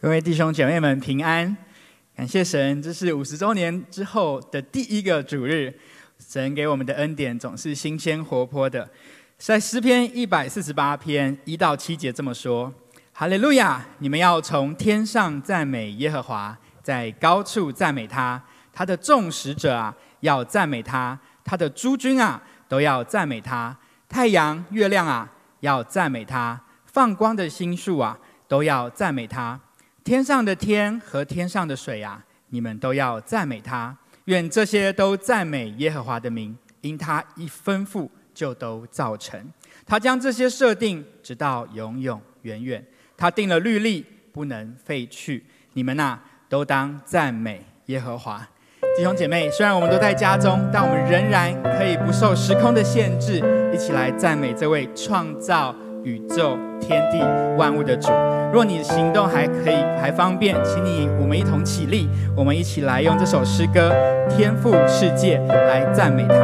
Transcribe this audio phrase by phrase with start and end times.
[0.00, 1.56] 各位弟兄姐妹们平安，
[2.14, 5.74] 感谢神，这是五十周年之后的第一个主日，
[6.20, 8.88] 神给我们的恩典总是新鲜活泼的。
[9.38, 12.72] 在诗篇一百四十八篇一到七节这么说：
[13.12, 13.84] 哈利路亚！
[13.98, 18.40] 你们要从天上赞美耶和华，在高处赞美他，
[18.72, 23.76] 他的众使者啊要赞美他，他的诸军啊都要赞美他，
[24.08, 25.28] 太阳、月亮啊
[25.58, 29.60] 要赞美他，放光的星宿啊都要赞美他。
[30.08, 33.94] 天上的天和天上的水啊，你们都要赞美他。
[34.24, 39.38] 愿这些都赞美耶和华的名，因他一吩咐就都造成。
[39.84, 42.82] 他将这些设定，直到永永远远。
[43.18, 44.02] 他定了律例，
[44.32, 45.44] 不能废去。
[45.74, 48.48] 你们呐、都当赞美耶和华。
[48.96, 53.42] 弟兄姐妹，虽然我们都在家中，但我们仍然可以不受时空的限制，
[53.74, 57.18] 一起来赞美这位创造宇宙天地
[57.56, 58.10] 万物的主。
[58.52, 63.92] 若你的行动还可以还方便，请你我们一同起立，我们一起来用这首诗歌
[64.36, 66.34] 《天赋世界》来赞美他。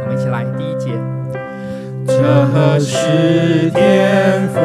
[0.00, 0.90] 我们一起来第一节，
[2.06, 4.60] 这是天赋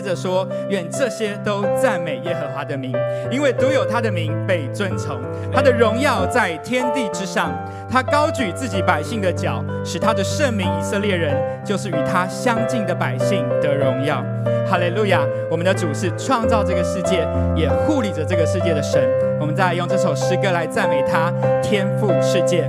[0.00, 2.94] 接着说，愿这些都赞美耶和华的名，
[3.32, 5.20] 因为独有他的名被尊崇，
[5.52, 7.50] 他的荣耀在天地之上。
[7.90, 14.22] 他高举自己百姓的脚，使他的圣名以色列人，就是与他相近的百姓得荣耀。
[14.70, 15.22] 哈利路亚！
[15.50, 17.26] 我们的主是创造这个世界，
[17.56, 19.02] 也护理着这个世界的神。
[19.40, 22.68] 我们再来用这首诗歌来赞美他，天赋世界。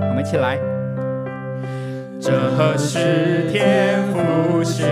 [0.00, 0.71] 我们一起来。
[2.56, 4.82] 何时天赋时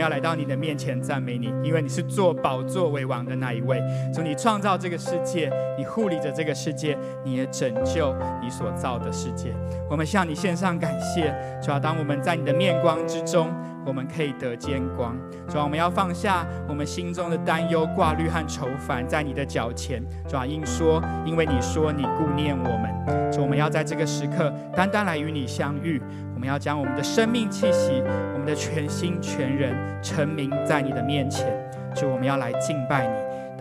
[0.00, 3.80] 要来到你的面前赞美你，因为你是坐宝座为王的那一位。
[4.12, 9.54] 从你创造这个世界，你护理着这个世界，你也拯救你所造的世界。
[9.88, 13.50] 我们向你献上感谢，主要当我们在你的面光之中，
[13.84, 15.16] 我们可以得见光。
[15.48, 20.02] 主要我们要放下我们心中的担忧、挂虑和愁烦，在你的脚前。
[20.28, 23.30] 主啊应说，因为你说你顾念我们。
[23.30, 26.00] 主，我们要在这个时刻单单来与你相遇。
[26.34, 28.02] 我们要将我们的生命气息，
[28.40, 31.46] 我们的全心全人，陈明在你的面前。
[31.94, 33.12] 主，我们要来敬拜你，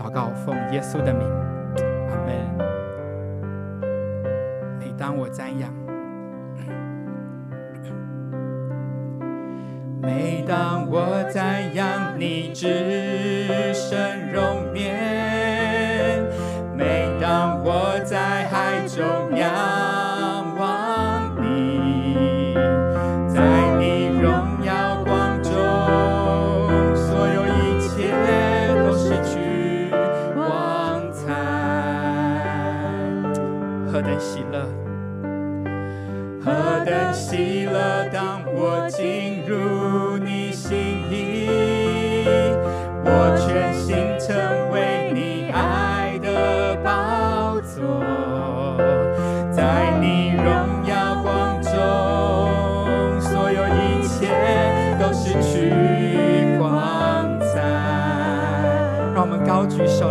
[0.01, 1.27] 祷告奉耶稣的名，
[2.07, 2.33] 阿门。
[4.79, 5.69] 每当我瞻仰，
[10.01, 13.99] 每当我瞻仰你至圣
[14.31, 15.08] 容面，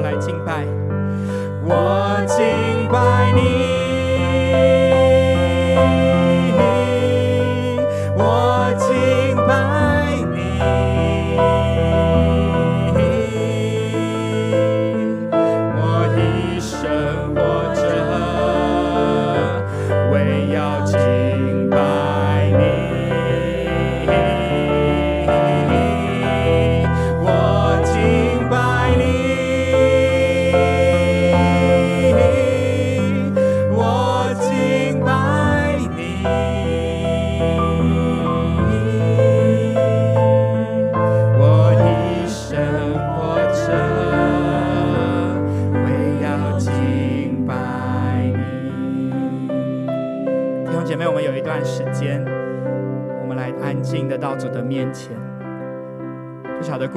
[0.00, 0.64] 来敬拜，
[1.62, 3.77] 我敬拜你。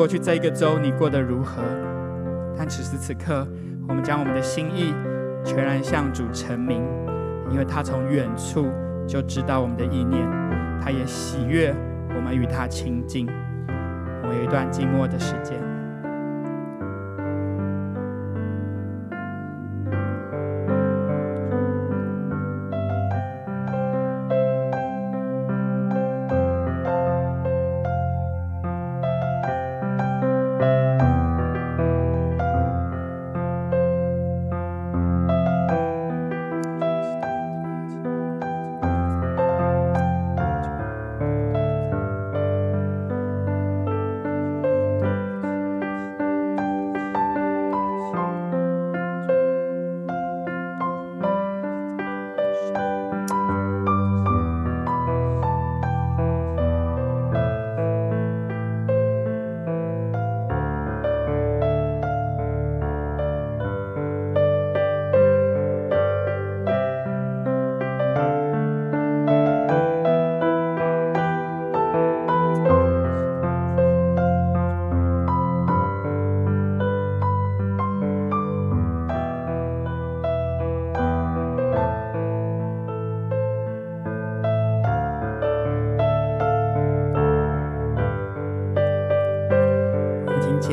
[0.01, 1.61] 过去这一个周你过得如何？
[2.57, 3.47] 但此时此刻，
[3.87, 4.95] 我们将我们的心意
[5.45, 6.81] 全然向主陈明，
[7.51, 8.67] 因为他从远处
[9.07, 10.27] 就知道我们的意念，
[10.81, 11.71] 他也喜悦
[12.15, 13.27] 我们与他亲近。
[14.23, 15.70] 我们有一段静默的时间。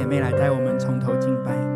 [0.08, 1.67] 妹来带我们从头敬拜。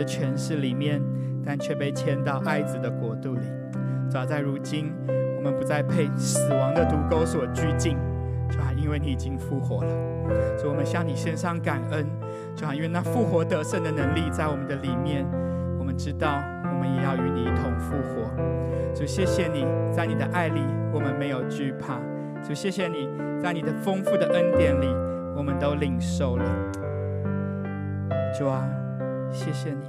[0.00, 0.98] 的权势里面，
[1.44, 3.42] 但却被牵到爱子的国度里。
[4.08, 4.90] 早在如今，
[5.36, 7.98] 我们不再被死亡的毒钩所拘禁，
[8.50, 9.90] 就好因为你已经复活了。
[10.56, 12.06] 所以我们向你献上感恩，
[12.56, 15.26] 就好因为那复活得胜的能力在我们的里面。
[15.78, 18.94] 我们知道，我们也要与你一同复活。
[18.94, 20.62] 主，谢谢你在你的爱里，
[20.94, 21.98] 我们没有惧怕。
[22.42, 23.06] 主，谢谢你
[23.38, 24.86] 在你的丰富的恩典里，
[25.36, 26.44] 我们都领受了。
[28.38, 28.66] 主啊。
[29.32, 29.86] 谢谢你，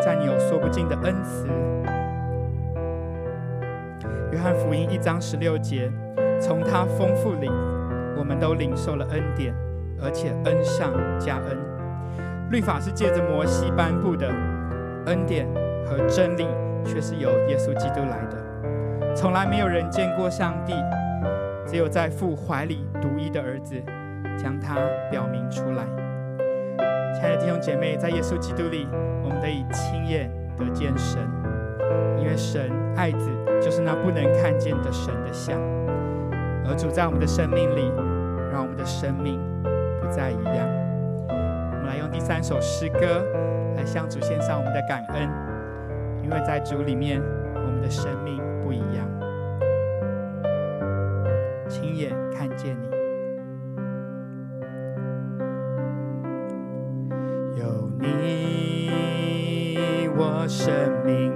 [0.00, 1.46] 在你有说不尽的恩慈。
[4.32, 5.92] 约翰福音一章十六节，
[6.40, 7.50] 从他丰富里，
[8.16, 9.54] 我们都领受了恩典，
[10.02, 11.58] 而且恩上加恩。
[12.50, 14.26] 律法是借着摩西颁布的，
[15.06, 15.46] 恩典
[15.84, 16.46] 和真理
[16.84, 19.14] 却是由耶稣基督来的。
[19.14, 20.72] 从来没有人见过上帝，
[21.66, 23.74] 只有在父怀里独一的儿子
[24.38, 24.76] 将他
[25.10, 26.01] 表明出来。
[27.14, 28.88] 亲爱的弟兄姐妹，在耶稣基督里，
[29.22, 31.20] 我们得以亲眼得见神，
[32.18, 35.56] 因为神爱子就是那不能看见的神的像，
[36.66, 37.92] 而主在我们的生命里，
[38.50, 39.38] 让我们的生命
[40.00, 40.66] 不再一样，
[41.28, 43.24] 我们来用第三首诗歌
[43.76, 45.28] 来向主献上我们的感恩，
[46.24, 47.20] 因为在主里面，
[47.54, 49.06] 我们的生命不一样。
[51.68, 52.91] 亲眼看见你。
[60.52, 60.70] 生
[61.02, 61.31] 命。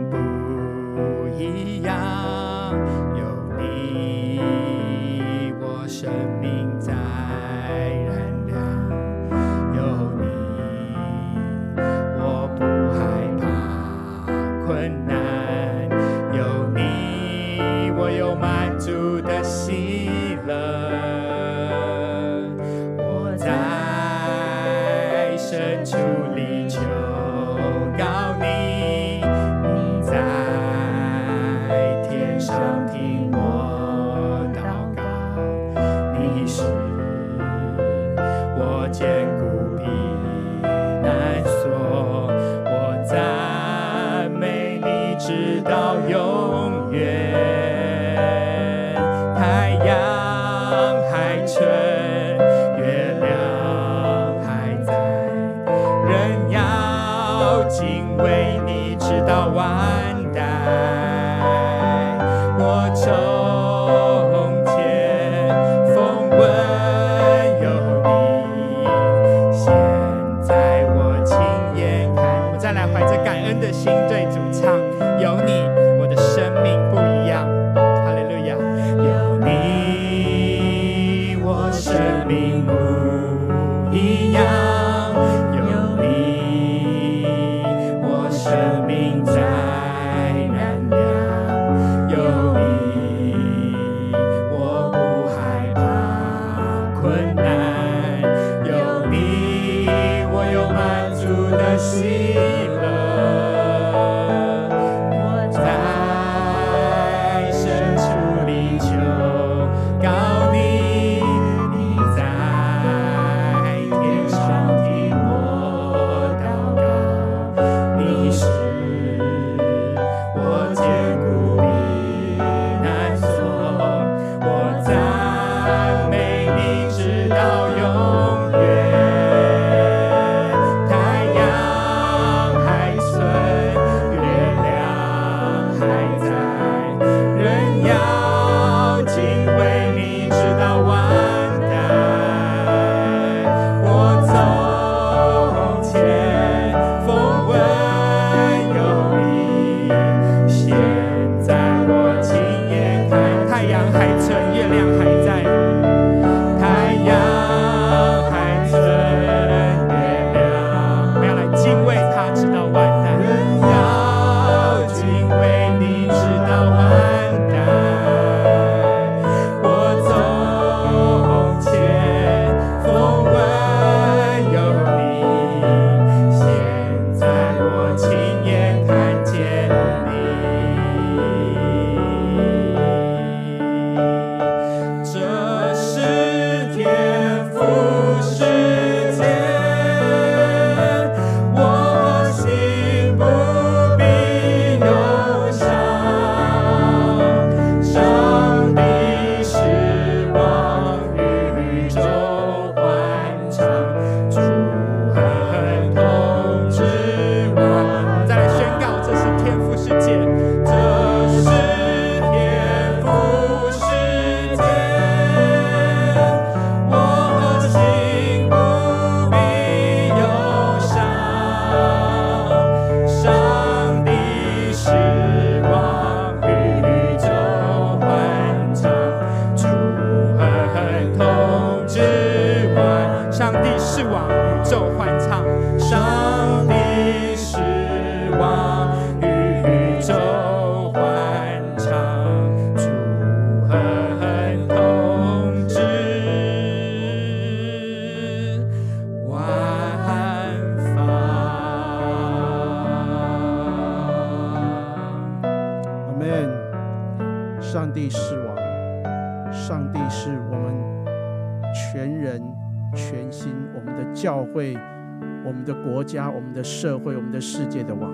[266.57, 268.11] 的社会、我们的世界的王。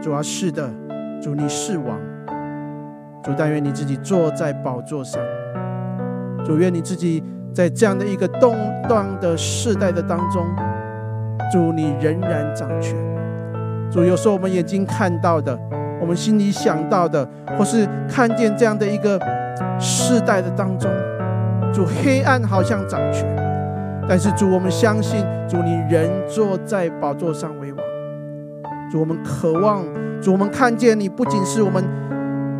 [0.00, 0.70] 主啊，是的，
[1.20, 1.98] 主你是王。
[3.24, 5.20] 主但愿你自己坐在宝座上。
[6.46, 8.56] 主愿你自己在这样的一个动
[8.88, 10.46] 荡的世代的当中，
[11.52, 12.96] 主你仍然掌权。
[13.90, 15.58] 主有时候我们眼睛看到的，
[16.00, 19.20] 我们心里想到的，或是看见这样的一个
[19.78, 20.88] 世代的当中，
[21.74, 23.26] 主黑暗好像掌权，
[24.10, 27.80] 但是主我们相信，主你仍坐在宝座上为王。
[28.90, 29.84] 主我们渴望，
[30.20, 31.84] 主我们看见你不仅是我们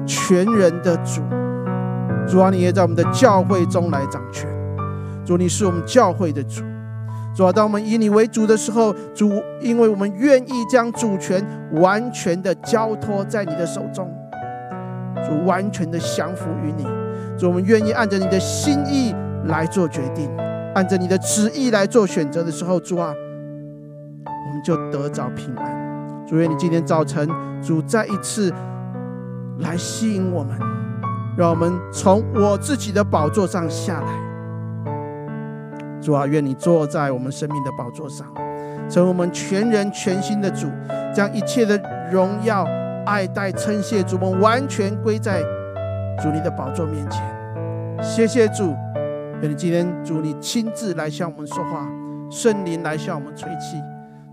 [0.07, 1.21] 全人的主。
[2.29, 4.49] 主啊，你也在我们的教会中来掌权。
[5.25, 6.63] 主，你是我们教会的主。
[7.35, 14.09] 主啊，当我们以你为主的时候，主，因为我们愿意将主权完全的交托在你的手中，
[15.29, 16.87] 主完全的降服于你。
[17.37, 19.13] 主，我们愿意按着你的心意
[19.47, 20.31] 来做决定，
[20.74, 23.12] 按着你的旨意来做选择的时候，主啊，
[24.24, 26.26] 我们就得着平安。
[26.26, 27.28] 主，愿你今天早晨，
[27.61, 28.52] 主再一次
[29.59, 30.59] 来吸引我们。
[31.37, 34.06] 让我们从我自己的宝座上下来，
[36.00, 38.26] 主啊，愿你坐在我们生命的宝座上，
[38.90, 40.66] 成为我们全人全心的主，
[41.14, 41.80] 将一切的
[42.12, 42.66] 荣耀、
[43.06, 45.40] 爱戴、称谢主，我们完全归在
[46.20, 47.22] 主你的宝座面前。
[48.02, 48.74] 谢谢主，
[49.42, 51.88] 愿你今天主你亲自来向我们说话，
[52.31, 53.76] 圣灵来向我们吹气，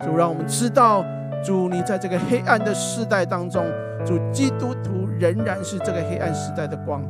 [0.06, 1.04] 主让我们知道，
[1.44, 3.66] 主你在这个黑暗的世代当中，
[4.06, 5.08] 主基督徒。
[5.20, 7.04] 仍然是这个黑暗时代的光。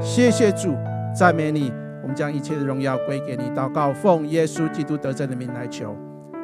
[0.00, 0.74] 谢谢主，
[1.16, 1.72] 赞美你。
[2.02, 3.44] 我们将一切的荣耀归给你。
[3.50, 5.94] 祷告，奉耶稣基督得胜的名来求，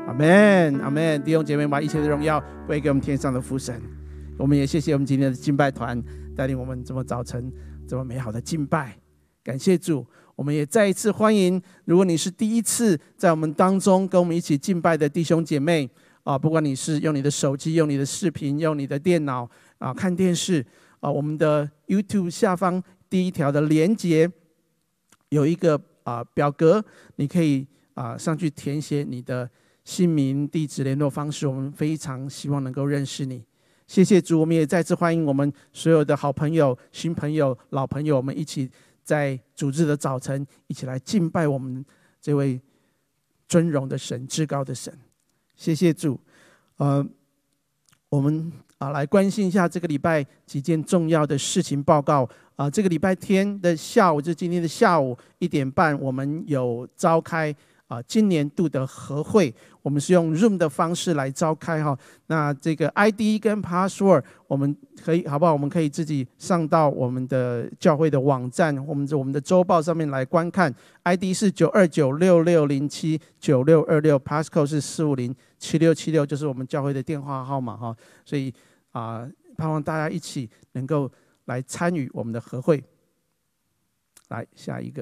[0.07, 1.21] 阿门，阿门。
[1.25, 3.83] 弟兄姐妹，把一切的荣耀归给我们天上的父神。
[4.39, 6.01] 我们也谢谢我们今天的敬拜团
[6.37, 7.53] 带领我们这么早晨
[7.85, 8.97] 这么美好的敬拜。
[9.43, 10.07] 感谢主，
[10.43, 11.63] 我们也再一次欢迎。
[11.85, 15.89] 如果你是第一次在我们当中跟我们一起敬拜的弟兄姐妹
[16.25, 20.67] 啊，不管你是用你的手机、用你的视频、用你的电脑啊看电视。
[20.99, 24.29] 啊，我们的 YouTube 下方第一条的连接
[25.29, 29.49] 有一个啊表格，你可以啊上去填写你的
[29.85, 31.47] 姓名、地址、联络方式。
[31.47, 33.45] 我们非常希望能够认识你。
[33.87, 38.69] 谢谢主，我们也再次欢迎我们所有的好朋友、新朋友、老朋友，我们一起
[39.03, 41.85] 在主日的早晨一起来敬拜我们
[42.21, 42.61] 这位
[43.49, 44.97] 尊荣的神、至高的神。
[45.57, 46.21] 谢谢主，
[46.77, 47.07] 呃，
[48.09, 48.53] 我们。
[48.79, 52.69] 啊，来关心一下这个礼拜几件重要的事情报告啊。
[52.69, 57.55] 这个礼拜天的下午，就今天的下午一点半，我们有召开
[57.93, 59.55] 啊今年度的和会。
[59.83, 61.99] 我们是用 Zoom 的方式来召开哈。
[62.27, 65.53] 那这个 ID 跟 Password 我们可以好不好？
[65.53, 70.73] 我们可以自己上到我们的教会的网站，我们我们的周报上面来观看。
[71.03, 77.97] ID 是九二九六六零七九六二六，Passcode 是四五零七六七六，就是我们教会的电话号码哈。
[78.25, 78.53] 所以。
[78.93, 79.27] 啊，
[79.57, 81.11] 盼望大家一起能够
[81.47, 82.85] 来参与我们的和会。
[84.29, 85.01] 来下一个，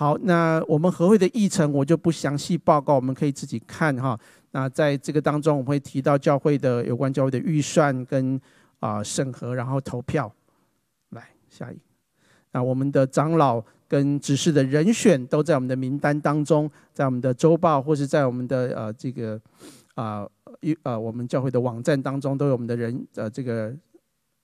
[0.00, 4.18] 好，那我们和会的议程我就不详细报告，我们可以自己看哈。
[4.52, 8.40] 那在这个当中，我们会提到教会的有关教会的预算跟
[8.78, 10.32] 啊审核，然后投票。
[11.10, 11.76] 来下一，
[12.52, 19.38] 那我们的长老跟执事的人选都在我们的名单当中，在我们的周报或是在我们的呃这个
[19.96, 20.26] 啊。
[20.62, 23.70] 一呃，我们教会的网站当中都有我们的人呃这个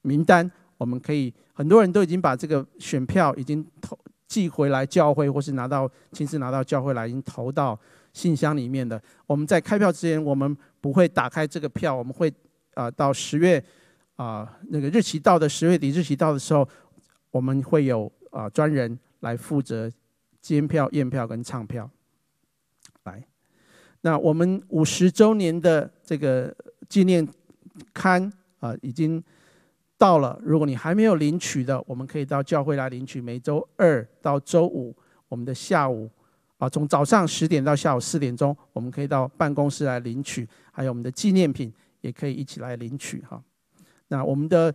[0.02, 7.78] 名单，我们可以很多人都已经把这个选票已经投寄回来教会，或是拿到亲自拿到教会来，已经投到
[8.12, 9.00] 信箱里面的。
[9.26, 12.32] 我们在开票之前，我们不会打开这个票，我们会
[12.74, 13.62] 啊、到十月
[14.16, 16.68] 啊、那个日期到的十月底日期到的时候，
[17.30, 19.90] 我们会有啊、专人来负责
[20.40, 21.88] 监票、验票跟唱票。
[23.04, 23.24] 来
[24.00, 26.54] 那我们五十周年的这个
[26.88, 27.26] 纪念
[27.92, 29.22] 刊啊，已经
[29.98, 30.38] 到了。
[30.42, 33.20] 如果你还没有领取的，我们可以到教会来领取。
[33.20, 34.94] 每周二到周五，
[35.28, 36.10] 我们的下午
[36.58, 40.48] 啊，从早上十点到下午四点钟，我们可以到办公室来领取。
[40.70, 43.42] 还有我们的纪念品也可以一起来领取哈。
[44.08, 44.74] 那我们的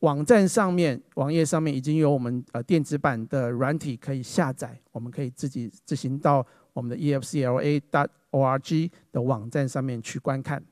[0.00, 10.62] 网站上面、网页上面已经有我们呃电子版的软体可以下载，我们可以自己自行到我们的 EFCLA dot org 的网站上面去观看。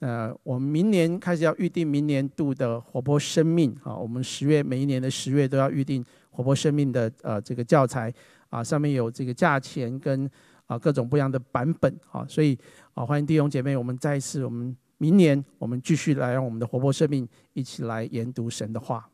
[0.00, 8.14] 呃，我们明年开始要预定明年度的活泼生命啊，我们十月每一年的十月都要预定活泼生命的呃这个教材
[8.48, 10.30] 啊，上面有这个价钱跟
[10.66, 12.56] 啊各种不一样的版本啊，所以
[12.94, 19.10] 啊欢迎弟兄姐妹，我们再一次我们明年我们继续来让我们的活泼生命一起来研读神的话，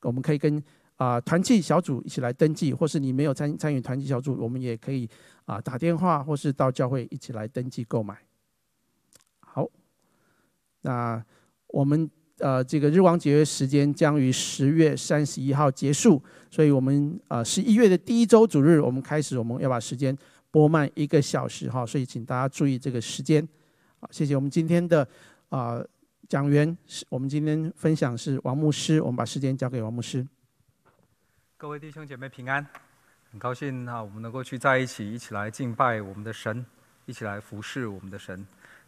[0.00, 0.62] 我们可以跟
[0.96, 5.06] 啊团契小组一起来登记，或是你没有参参与团契小组，我们也可以
[5.44, 8.16] 啊打电话或是到教会一起来登记购买。
[10.86, 11.20] 那
[11.66, 20.16] 我们呃这个日光节约时间将于十月三十一号结束，所以我们呃十一月的第一周主日，我们开始我们要把时间
[20.52, 23.46] 拨慢一个小时哈，所以请大家注意这个时间。
[23.98, 25.06] 好，谢谢我们今天的
[25.48, 25.84] 啊。
[26.28, 30.26] 讲员是我们今天分享是王牧师，我们把时间交给王牧师。
[31.56, 32.66] 各位弟兄姐妹平安，
[33.30, 36.66] 很高兴啊，我们能够去在一起，一起来敬拜我们的神，
[37.04, 38.44] 一起来服侍我们的神。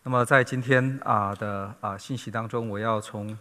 [0.09, 3.37] 那么在今天啊的啊信息当中，我要从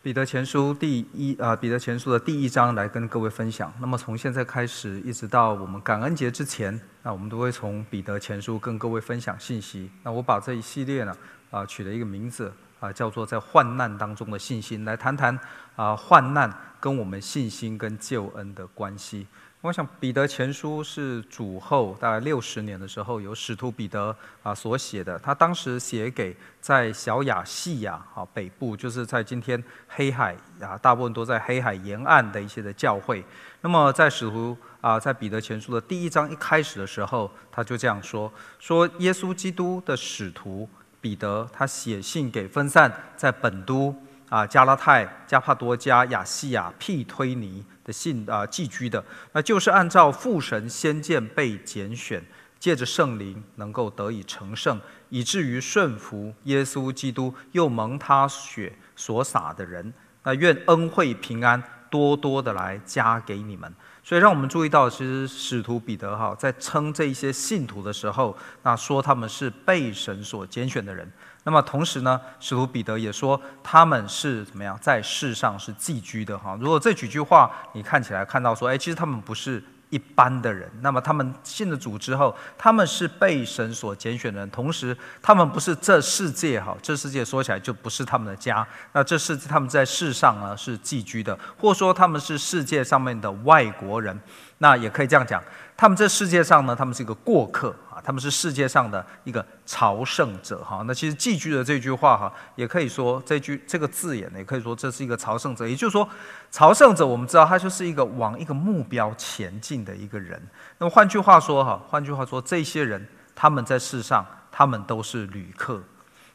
[0.00, 3.72] 彼得前书第一啊彼得前书的第一章来跟各位分享。
[3.80, 9.90] 那么从现在开始，一直到我们感恩节之前，那我们都会从彼得前书跟各位分享信息。
[10.04, 11.12] 那我把这一系列呢。
[11.50, 15.36] 啊，取了一个名字啊，叫做在患难当中的信心，来谈谈
[15.74, 19.26] 啊患难跟我们信心跟救恩的关系。
[19.60, 25.18] 我想彼得前书是主后大概六十年的时候，由使徒彼得啊所写的。
[25.18, 33.24] 他当时写给在小亚细亚啊北部，就是在今天黑海啊，大部分都在黑海沿岸的一些的教会。
[33.60, 40.68] 那么在使徒啊，在彼得前书的第一章一开始的时候，他就这样说：说耶稣基督的使徒。
[41.00, 43.94] 彼得他写信给分散在本都
[44.28, 52.22] 啊、加拉太、加帕多家、亚细亚、庇推尼的信啊寄居的，那就是按照父神先见被拣选，
[52.60, 59.90] 借着圣灵能够得以成圣，以至于顺服耶稣基督，又蒙他血所洒的人。
[60.22, 63.72] 那愿恩惠平安多多的来加给你们。
[64.04, 71.10] 所以，让我们注意到，其实使徒彼得哈在称这一些信徒的时候，那说他们是被神所拣选的人。
[71.44, 76.56] 那么同时呢，使徒彼得也说他们是怎么样，在世上是寄居的哈。
[76.60, 79.62] 如果这几句话你看起来看到说，哎，其实他们不是。
[79.90, 88.66] 一般的人，那么他们信了主之后，他们是被神所拣选的人，同时他们不是这世界哈，这世界说起来就不是他们的家。
[88.92, 94.20] 那这是他们在世上呢是寄居的，或说他们是世界上面的外国人，
[94.58, 95.42] 那也可以这样讲，
[95.78, 98.02] 他们这世界上呢，他们是一个过客啊。
[98.02, 105.68] 他们是世界上的一个朝圣者哈，那其实寄居的这句话哈，也可以说这句这个字眼呢，也可以说这是一个朝圣者。
[105.68, 106.08] 也就是说，
[106.50, 110.42] 朝圣者我们知道他就是一个往一个目标前进的一个人。
[110.78, 115.80] 那么换句话说哈，换句话说，这些人他们在世上，他们都是旅客。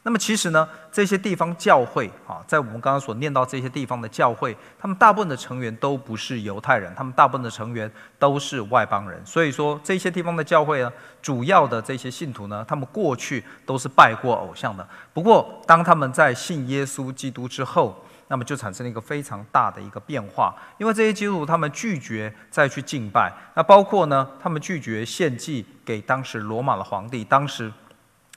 [0.06, 7.89] 那么其实呢，这些地方教会啊，在我们刚刚所念到这些地方的教会，他们大部分的成员都不是犹太人，他们大部分的成员
[8.20, 9.26] 都是外邦人。
[9.26, 14.86] 所以说，这些地方的教会呢，主要的这些信徒呢，他们过去都是拜过偶像的。
[15.13, 27.72] 不过，当他们在信耶稣基督之后，那么就产生了一个非常大的一个变化，因为这些基督徒他们拒绝再去敬拜，那包括呢，他们拒绝献祭给当时罗马的皇帝，当时。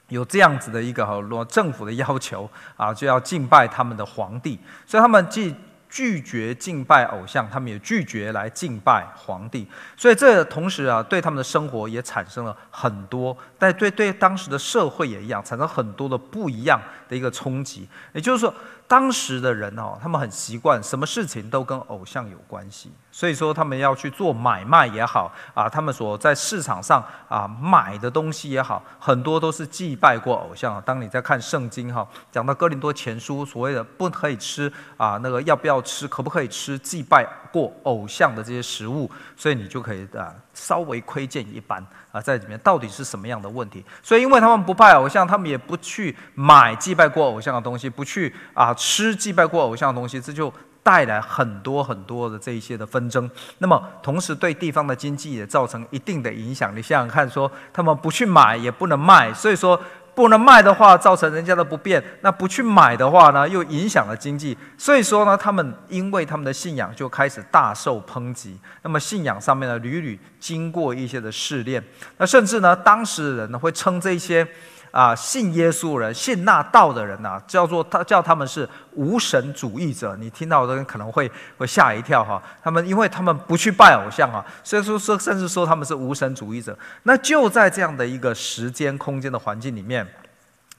[0.09, 5.53] 有这样子的一个哈政府的要求啊，就要敬拜他们的皇帝，所以他们既
[5.89, 18.53] 拒绝敬拜偶像，他们也拒绝来敬拜皇帝，所以这同时啊，对他们的生活也产生了很多，但对对当时的社会也一样，产生很多的不一样的一个冲击，也就是说。
[18.89, 30.81] 当时的人哦，他们很习惯什么事情都跟偶像有关系，所以说他们要去做买卖也好啊，他们所在市场上啊买的东西也好，很多都是祭拜过偶像。
[30.83, 41.81] 当你在看圣经哈，讲到哥林多前书所谓的不可以吃啊，那个要不要吃，可不可以吃祭拜过偶像的这些食物，所以你就可以啊稍微窥见一斑。
[42.11, 43.83] 啊，在里面到底是什么样的问题？
[44.01, 53.29] 所以，因为他们不拜偶像，他们也不去买祭拜过偶像的东西，不去啊吃祭拜过偶像的东西，这就带来很多很多的这一些的纷争。
[53.59, 56.75] 那么，同时对地方的经济也造成一定的影响。
[56.75, 59.79] 你想想看，说他们不去买，也不能卖，所以说。
[60.17, 64.57] 不能卖的话，造成人家的不便；那不去买的话呢，又影响了经济。
[64.75, 68.57] 所以说呢，他们因为他们的信仰就开始大受抨击。
[68.81, 71.83] 那么信仰上面呢，屡屡经过一些的试炼。
[72.17, 74.47] 那甚至呢，当时的人呢会称这些。
[74.91, 80.15] 啊，信耶稣人，信那道的人呐、啊，叫做他叫他们是无神主义者。
[80.15, 82.41] 你听到的人可能会会吓一跳哈。
[82.63, 86.77] 他们因为他们不去拜偶像啊，所以说说甚至说他们是无神主义者。
[87.03, 90.07] 那就在这样的一个时间空间的环境里面，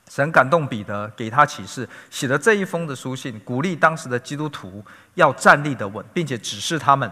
[0.09, 7.09] 神感动彼得，给他启示，写了这一封的书信，鼓励当时的基督徒要站立的稳，并且指示他们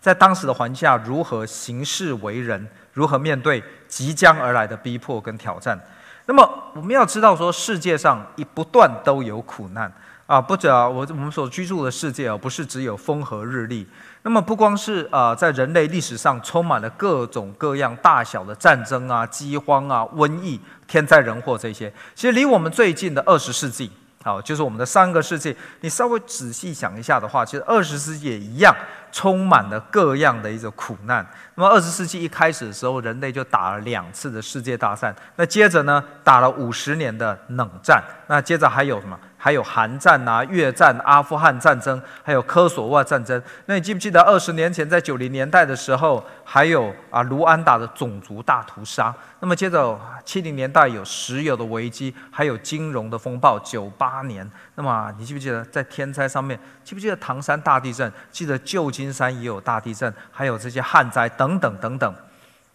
[0.00, 5.78] 在当时的环境下如何行事为人，如何面对即将而来的逼迫跟挑战。
[6.26, 9.92] 那么我们要知道，说世界上一不断都有苦难
[10.26, 13.86] 啊，不止啊，我我们所居住的世界啊，不是只有风和日丽。
[14.22, 23.92] 那么不光是啊，在人类历史上充满了各种各样大小的战争啊、饥荒啊、瘟疫、天灾人祸这些，其实离我们最近的二十世纪，
[24.26, 28.74] 好，就是我们的三个世纪，你稍微仔细想一下的话，其实二十世纪也一样。
[29.12, 31.26] 充满了各样的一种苦难。
[31.54, 35.14] 那么，二十世纪一开始的时候，人类就打了两次的世界大战。
[35.36, 38.02] 那接着呢，打了五十年的冷战。
[38.26, 39.18] 那接着还有什么？
[39.46, 43.40] 还有韩战啊、越战、阿富汗战争，还有科索沃战争。
[43.66, 49.14] 那你记不记得二十年前，在九零年代的时候，还有啊卢安达的种族大屠杀？
[49.38, 53.56] 那么接着七零年代有石油的危机，还有金融的风暴。
[53.60, 56.58] 九八年，那么你记不记得在天灾上面？
[56.82, 58.12] 记不记得唐山大地震？
[58.32, 62.12] 记得旧金山也有大地震，还有这些旱灾等等等等。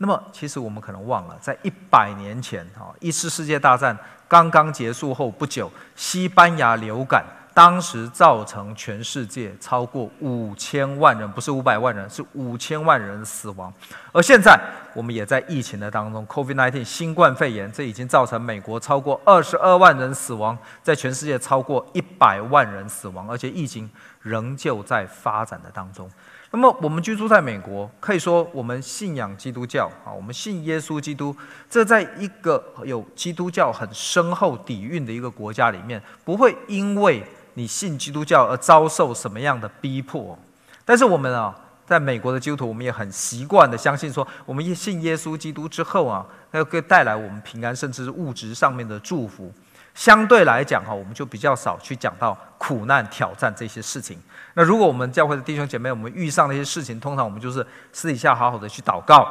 [0.02, 3.96] 那么其实我们可能忘了，在一百年前哈，一次世界大战。
[4.28, 13.72] 刚刚结束后不久，西班牙流感当时造成全世界超过五千万人，不是五百万人，是五千万人死亡。
[14.14, 14.60] 而现在，
[14.96, 23.88] 我们也在疫情的当中，COVID-19 新冠肺炎，这已经造成美国超过二十二万人死亡，在全世界超过一百万人死亡，而且疫情
[24.22, 26.10] 仍旧在发展的当中。
[26.54, 31.34] 那么我们居住在美国，可以说我们信仰基督教啊，我们信耶稣基督。
[31.70, 40.38] 这在一个有基督教很深厚底蕴的一个国家里面，不会因为你信基督教而遭受什么样的逼迫。
[40.84, 49.50] 但是我们啊，在美国的基督徒，我们也很习惯的相信说，我们信耶稣基督之后啊，它会带来我们平安，甚至是物质上面的祝福。
[49.94, 54.18] 相对来讲哈，我们就比较少去讲到苦难、挑战这些事情。
[54.54, 59.26] 那如果我们教会的弟兄姐妹，我们遇上那些事情，通常我们就是私底下好好的去祷告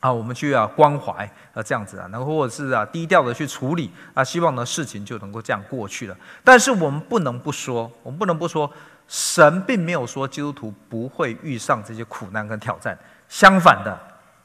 [0.00, 6.16] 啊，我们去啊关怀啊这样子啊，然后或者是啊低调的去处理啊，希望呢事情就能够这样过去了。
[6.42, 8.70] 但是我们不能不说，我们不能不说，
[9.06, 13.98] 神并没有说基督徒不会遇上这些苦难跟挑战，相反的，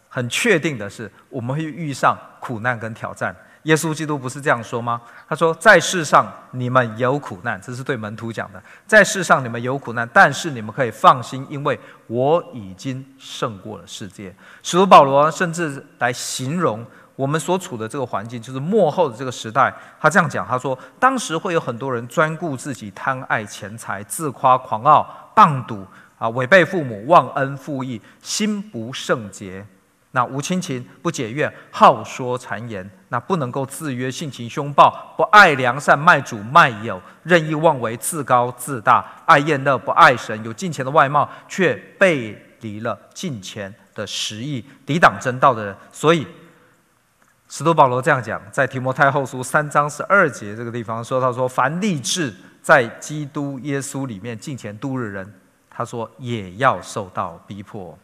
[0.10, 3.36] 很确定的是，我们会遇上苦难跟挑战。
[3.66, 5.02] 耶稣基督不是这样说吗？
[5.28, 8.62] 他说：“在世上你们有苦难，这是对门徒讲的。
[8.86, 19.74] 在世上你们有苦难，但是你们可以放心，因为我已经胜过了世界。”使徒保罗甚至来形容我们所处的这个环境，就是末后的这个时代。
[20.00, 25.84] 他这样讲：“他说，当时会有很多人专顾自己，贪爱钱财，自夸狂傲，棒赌
[26.20, 29.66] 啊，违背父母，忘恩负义，心不圣洁。”
[30.16, 45.76] 那无亲情，不解怨，好说谗言；那不能够自约，性情凶暴，不爱良善，卖主卖友，任意妄为，自高自大，爱宴乐，不爱神，有敬虔的外貌，却背离了敬虔的实意，抵挡真道的人。
[45.92, 46.26] 所以，
[47.50, 55.34] 使徒保罗这样讲，在提摩太后书三章十二节这个地方说：“他说，凡立志在基督耶稣里面敬虔度日人，
[55.70, 58.00] 他说也要受到逼迫。”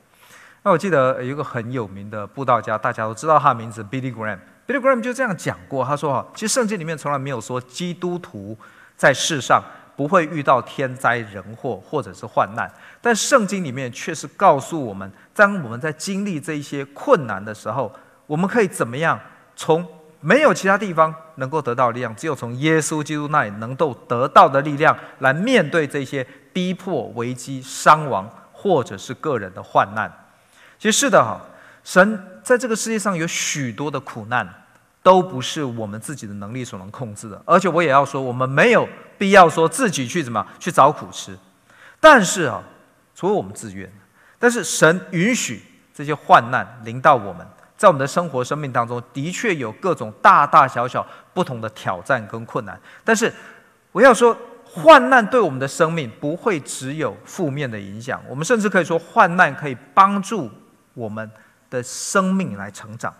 [0.63, 4.38] 那我记得有一个很有名的布道家，大家都知道他的名字，Billy Graham。
[4.67, 8.56] Billy Graham 就这样讲过，他说：“哈，其实圣经里面从来没有说基督徒
[8.95, 9.60] 在世上
[9.95, 12.71] 不会遇到天灾人祸或者是患难，
[13.02, 17.91] 但圣经里面却是告诉我们，当我们在经历这一些困难的时候，
[18.28, 19.19] 我们可以怎么样
[19.56, 19.84] 从
[20.19, 30.10] 没有其他地方能够得到力量，只有从耶稣基督那里能够得到的力量，来面对这些逼迫、危机、伤亡或者是个人的患难。”
[30.82, 31.39] 其实是的哈，
[31.84, 34.52] 神在这个世界上有许多的苦难，
[35.04, 37.39] 都不是我们自己的能力所能控制的。
[37.46, 41.38] 而且我也要说，我们没有必要说自己去怎么去找苦吃。
[42.00, 42.63] 但是啊，
[43.13, 43.88] 除了我们自愿，
[44.39, 45.62] 但是神允许
[45.94, 47.46] 这些患难临到我们，
[47.78, 52.76] 在我们的生活生命当中，的确有各种大大小小不同的挑战跟困难。
[53.06, 53.32] 但是
[53.91, 54.36] 我要说。
[54.74, 60.49] 患难对我们的生命不会只有负面的影响，我们甚至可以说，患难可以帮助。
[60.94, 61.30] 我们
[61.70, 63.14] 的生命来成长，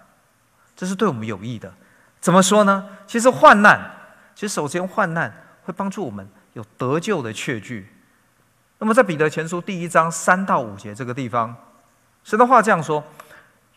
[0.76, 1.74] 这是对我们有益的。
[2.20, 2.88] 怎么说呢？
[3.08, 3.80] 其实患难，
[4.36, 7.92] 其实首先患难会帮助我们有得救的确据。
[8.78, 11.56] 那么在彼得前书第一章三到五节这个地方，
[12.24, 13.04] 神的话这样说：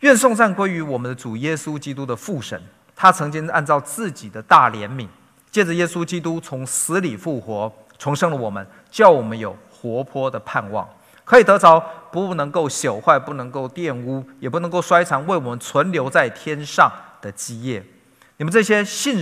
[0.01, 2.61] 愿颂赞归于我们的主耶稣基督的父神，
[2.95, 5.07] 他曾经按照自己的大怜悯，
[5.49, 10.87] 借着耶稣基督从死里复活，重生了我们，叫我们有活泼的盼望。
[11.25, 11.77] 可以得着
[12.11, 17.83] 不能够朽坏、不能够玷污、也不能够衰残，为我们存留在天上的基业。
[18.37, 19.21] 你们这些信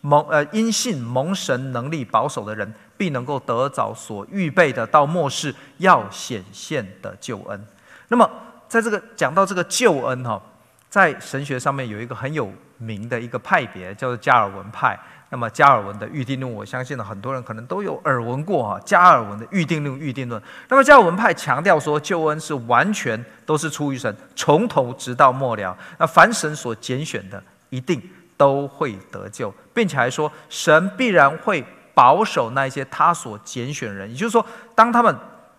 [0.00, 7.66] 蒙呃因信蒙神能力保守的人，必能够得着所预备的到末世要显现的救恩。
[8.08, 8.28] 那么，
[8.68, 10.42] 在这个讲到这个救恩哈，
[10.90, 14.98] 在神学上面有一个很有名的一个派别，叫做加尔文派。
[15.34, 18.78] 那么加尔文的预定论，我相信呢，很多人可能都有耳闻过哈。
[18.84, 20.40] 加尔文的预定论，预定论。
[20.68, 25.76] 那么加尔文派强调说，救恩是完全都是出于神，从头直到末了。
[25.98, 28.00] 那凡神所拣选的，一定
[28.36, 34.08] 都会得救，并且还说，神必然会保守那些他所拣选人。
[34.08, 35.12] 也就是说，当他们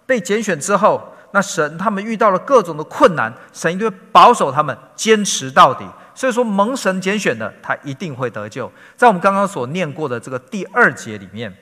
[0.06, 5.86] 被拣选之后，那神他们遇到了各种的困难，神一定会保守他们，坚持到底。
[6.16, 8.72] 所以说，蒙神拣选的，他一定会得救。
[8.96, 11.54] 在我们刚刚所念过的这个第二节里面，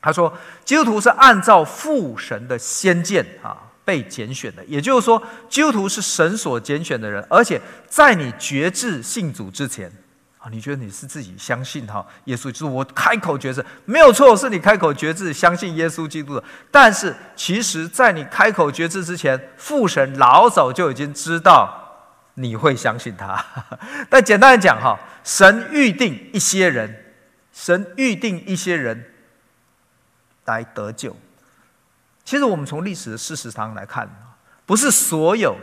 [0.00, 9.88] 他说，基督徒是按照父神的先见啊被拣选的，也就是说，基督徒是神所拣选的人，而且在你决志信主之前
[10.38, 16.42] 啊，你觉得你是自己相信哈耶稣，就是我开口决志没有错，是你开口决志相信耶稣基督的。
[16.72, 21.84] 但是，其实在你开口决志之前，父神老早就已经知道。
[22.38, 23.44] 你会相信他，
[24.08, 27.14] 但简单的讲哈，神预定一些人，
[27.52, 29.12] 神预定一些人
[30.44, 31.16] 来得救。
[32.24, 34.08] 其实我们从历史的事实上来看，
[34.66, 35.56] 不是所有，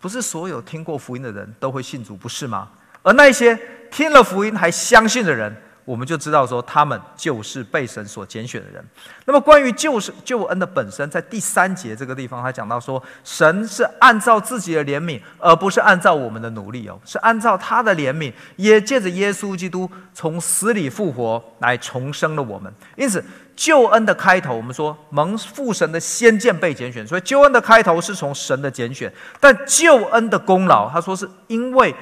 [0.00, 2.70] 不是所有听过福音的人都会信主，不是吗？
[3.02, 3.58] 而那些
[3.90, 5.54] 听了福音还相信的人。
[5.84, 8.82] 我们就知道说，他们就是被神所拣选的人。
[9.26, 22.72] 那么，关于救世救恩的本身，在第三节这个地方，他讲到说，神是按照自己的怜悯，而不是按照我们的努力哦，是按照他的怜悯，也借着耶稣基督从死里复活来重生了我们。
[22.96, 23.22] 因此，
[23.54, 29.12] 救恩的开头，我们说蒙父神的先见被拣选，所以救恩的开头是从神的拣选。
[29.38, 31.94] 但救恩的功劳，他说是因为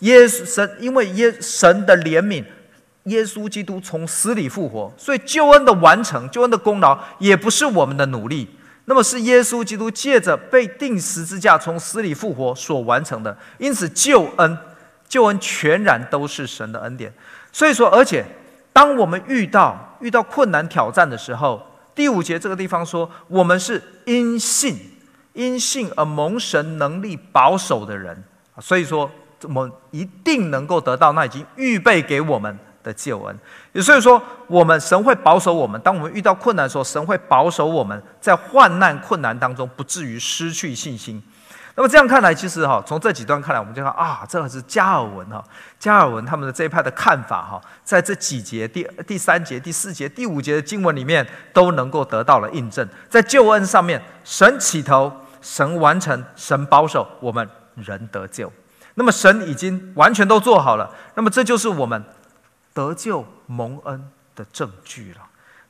[0.00, 2.44] 耶稣神，因为耶神的怜悯。
[3.04, 8.48] 耶稣基督从死里复活，所以救恩的完成，救恩的功劳也不是我们的努力，
[8.84, 13.36] 那么是耶稣基督借着被钉十字架从死里复活所完成的。
[13.58, 14.58] 因此，救恩，
[15.08, 17.12] 救恩全然都是神的恩典。
[17.50, 18.24] 所以说，而且
[18.72, 21.60] 当我们遇到遇到困难挑战的时候，
[21.94, 24.78] 第五节这个地方说，我们是因信
[25.32, 28.22] 因信而蒙神能力保守的人，
[28.60, 29.10] 所以说
[29.42, 33.38] 我们一定能够得到那已经预备给我们的救恩，
[33.72, 35.80] 也所以说，我们神会保守我们。
[35.82, 41.22] 当我们遇到困难的时候，神会保守我们在患难困难当中不至于失去信心。
[41.76, 45.42] 那么这样看来，其实哈，从这几段看来，我们就看啊，这个是加尔文哈，
[45.78, 52.86] 加尔文他们的这一派的看法哈，在这几节第第三节、第四节、第五节的经文里面都能够得到了印证。
[53.08, 58.52] 在救恩上面，神起头，神完成，神保守，我们人得救。
[58.94, 60.90] 那么神已经完全都做好了。
[61.14, 62.02] 那么这就是我们。
[62.72, 65.20] 得救蒙恩的证据了。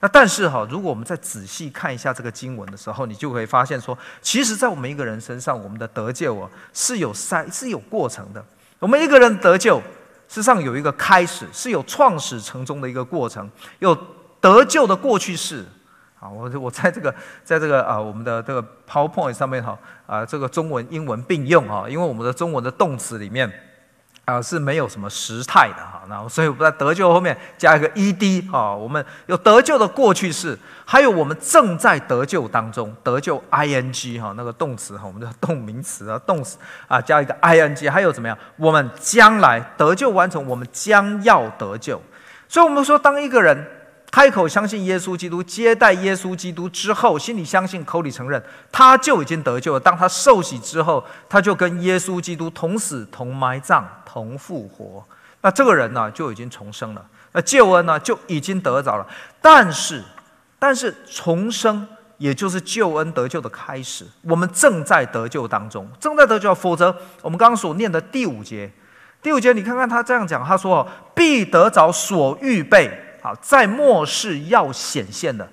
[0.03, 8.43] 那但是哈，如果我们再仔细看一下这个经文的时候，你就会发现说，其实，在我们一个人身上，我们的得救啊是有三是有过程的。
[8.79, 9.79] 我们一个人得救，
[10.27, 13.47] 实际上有一个开始，是有创始成终的一个过程，
[13.81, 13.95] 有
[14.41, 15.67] 得救的过去式。
[16.19, 23.53] 啊，我我在这个 在这个啊我们的这个 PowerPoint 上面哈啊这个中文英文并用啊，因为我们的中文的动词里面。
[24.31, 38.39] 啊，是没有什么时态的哈，那所以我们在得救后面加一个 ed 哈，我们有得救的过去式，还有我们正在得救当中，得救 ing 哈，那个动词哈，我们的动名词啊，动词啊加一个 ing，还有怎么样？
[38.57, 42.01] 我们将来得救完成，我们将要得救，
[42.49, 43.80] 所以我们说，当一个人。
[44.11, 48.43] 开口相信耶稣基督，接待耶稣基督之后，心里相信，口里承认，
[48.73, 49.79] 他就已经得救了。
[49.79, 55.05] 当他受洗之后，他就跟耶稣基督同死、同埋葬、同复活。
[55.43, 57.07] 那这个人呢，就已经重生了。
[57.31, 59.07] 那救恩呢，就已经得着了。
[59.41, 60.03] 但是，
[60.59, 61.87] 但是重生
[62.19, 64.05] 也就是救恩得救的开始。
[64.23, 66.53] 我们正在得救当中，正在得救。
[66.53, 66.93] 否则，
[67.23, 68.73] 我们刚刚所念的第五节，
[69.23, 70.85] 第五节，你看看他这样讲，他说
[71.15, 72.91] ：“必得着所预备。”
[73.23, 75.49] 好，在末世要显现的，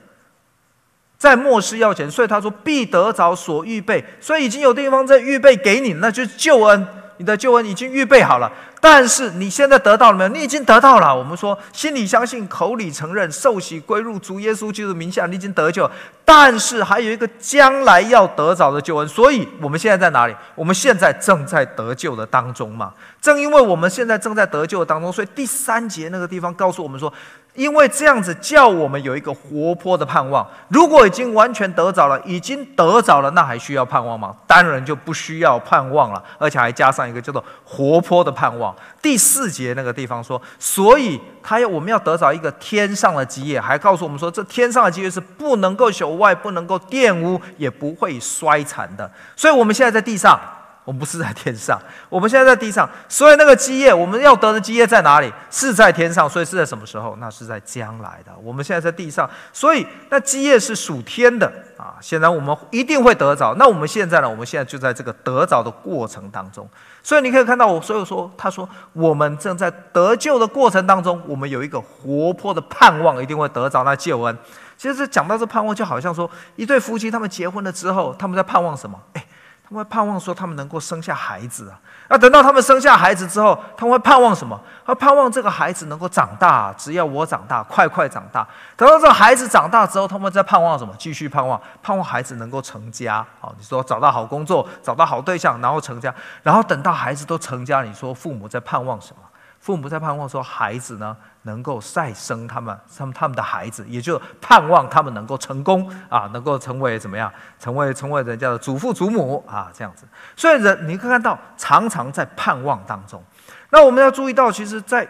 [1.17, 6.87] 在末世要显，所以他说必得着所预备，所以已经有地方在预备给你，那就是救恩，
[7.17, 8.51] 你的救恩已经预备好了。
[8.79, 10.29] 但是你现在得到了没有？
[10.29, 11.13] 你已经得到了。
[11.13, 15.89] 我们说心里相信，口里承认，受洗归入主耶稣基督名下，你已经得救。
[16.23, 20.35] 但是还有一个将来要得着的救恩，所以我们现在在哪里？
[20.53, 22.93] 我们现在正在得救的当中嘛。
[23.19, 27.11] 正因为我们现在正在得救的当中，所以第三节那个地方告诉我们说。
[27.57, 30.47] 因为这样子叫我们有一个活泼的盼望。
[30.67, 34.35] 如果已经完全得着了，已经得着了，那还需要盼望吗？
[34.45, 38.75] 当然就不需要盼望了，而且还加上一个叫做活泼的盼望。
[39.01, 49.09] 第四节那个地方说，所以他要我们要得着一个天上的基业，还告诉我们说，这天上的基业是不能够朽坏、不能够玷污、也不会衰残的。
[49.35, 50.39] 所以我们现在在地上，
[50.87, 51.77] 我们不是在天上，
[52.07, 52.89] 我们现在在地上。
[53.09, 55.29] 所以那个基业，我们要得的基业在哪里？
[55.51, 56.29] 是在天上。
[56.29, 57.17] 所以是在什么时候？
[57.19, 58.31] 那是在将来的。
[58.41, 61.99] 我们现在在地上，所以那基业是属天的啊。
[61.99, 63.53] 显然我们一定会得着。
[63.55, 64.29] 那我们现在呢？
[64.29, 66.65] 我们现在就在这个得着的过程当中。
[67.03, 74.37] 所以你可以看到，我所以说，他说我们正在得救的过程当中，我们有一个活泼的盼望，一定会得着那救恩。
[74.77, 78.97] 其实讲到这盼望，就好像说一对夫妻他们结婚了之后，他们在盼望什么？
[79.11, 79.23] 诶。
[79.69, 81.77] 他们盼望说，他们能够生下孩子啊。
[82.07, 84.57] 那等到他们生下孩子之后，他们会盼望什么？
[84.85, 88.47] 他盼望这个孩子能够长大，只要我长大，快快长大。
[88.77, 90.93] 等到这个孩子长大之后，他们在盼望什么？
[90.97, 93.25] 继续盼望，盼望孩子能够成家。
[93.41, 96.15] 好，你说找到好工作，找到好对象，然后成家。
[96.43, 99.21] 然后等到孩子都成家，你说父母在盼望什么？
[99.59, 101.15] 父母在盼望说，孩子呢？
[101.43, 107.31] 能够再生他们，他们他们的孩子，也就盼望他们能够成功啊，能够成为怎么样？
[107.57, 110.05] 成为成为人家的祖父祖母啊，这样子。
[110.35, 113.23] 所以人你可以看到，常常在盼望当中。
[113.69, 115.07] 那我们要注意到，其实在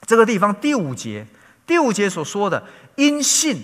[0.00, 1.24] 这个地方第五节，
[1.64, 2.60] 第五节所说的
[2.96, 3.62] 因信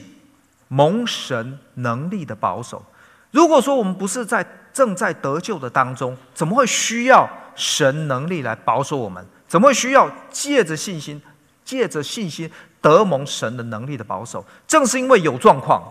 [0.68, 2.84] 蒙神能力的保守。
[3.32, 9.26] 如果说我们不是在正在得救的当中，怎么会需要神能力来保守我们？
[9.50, 11.20] 怎么会需要借着信心？
[11.64, 15.82] 借着信心得蒙神的能力的保守，正是因为有状况，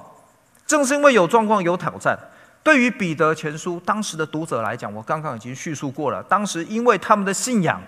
[0.65, 2.17] 正是因为有状况有挑战。
[2.63, 6.21] 对于彼得前书当时的读者来讲，我刚刚已经叙述过了。
[6.23, 7.81] 当时因为他们的信仰，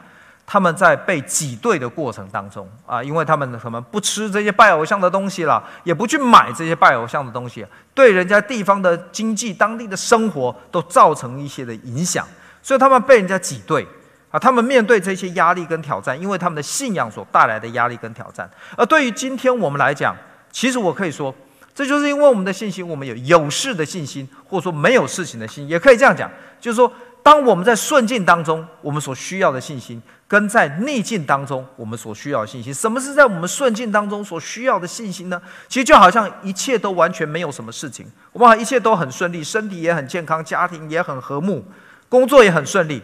[0.46, 12.26] 他们在被挤兑的过程当中啊，因为他们可能不吃这些拜偶像的东西了，也不去买这些拜偶像的东西，对人家地方的经济、当地的生活都造成一些的影响，
[12.62, 13.86] 所以他们被人家挤兑。
[14.32, 18.50] 啊，他们面对这些压力跟挑战，因为他们的信仰所带来的压力跟挑战。
[18.78, 20.16] 而对于今天我们来讲，
[20.52, 21.36] 其实我可以说，
[21.76, 35.42] 这就是因为我们的信心，我们有有事的信心，或者说没有事情的信心，也可以这样讲，就是说，当我们在顺境当中，我们所需要的信心，跟在逆境当中我们所需要的信心，什么是在我们顺境当中所需要的信心呢？
[35.68, 41.66] 其实就好像一切都完全没有什么事情，我们一切都很顺利，身体也很健康，家庭也很和睦，
[42.08, 43.02] 工作也很顺利。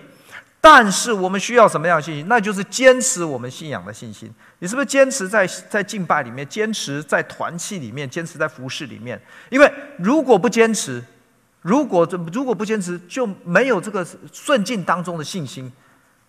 [0.59, 2.27] 但是我们需要什么样的信心？
[2.27, 4.29] 那就是坚持我们信仰的信心。
[4.59, 9.21] 你是不是坚持在在敬拜里面，坚持在团契里面，坚持在服侍里面？
[9.49, 11.01] 因为如果不坚持，
[11.61, 15.71] 如果如果不坚持，就没有这个顺境当中的信心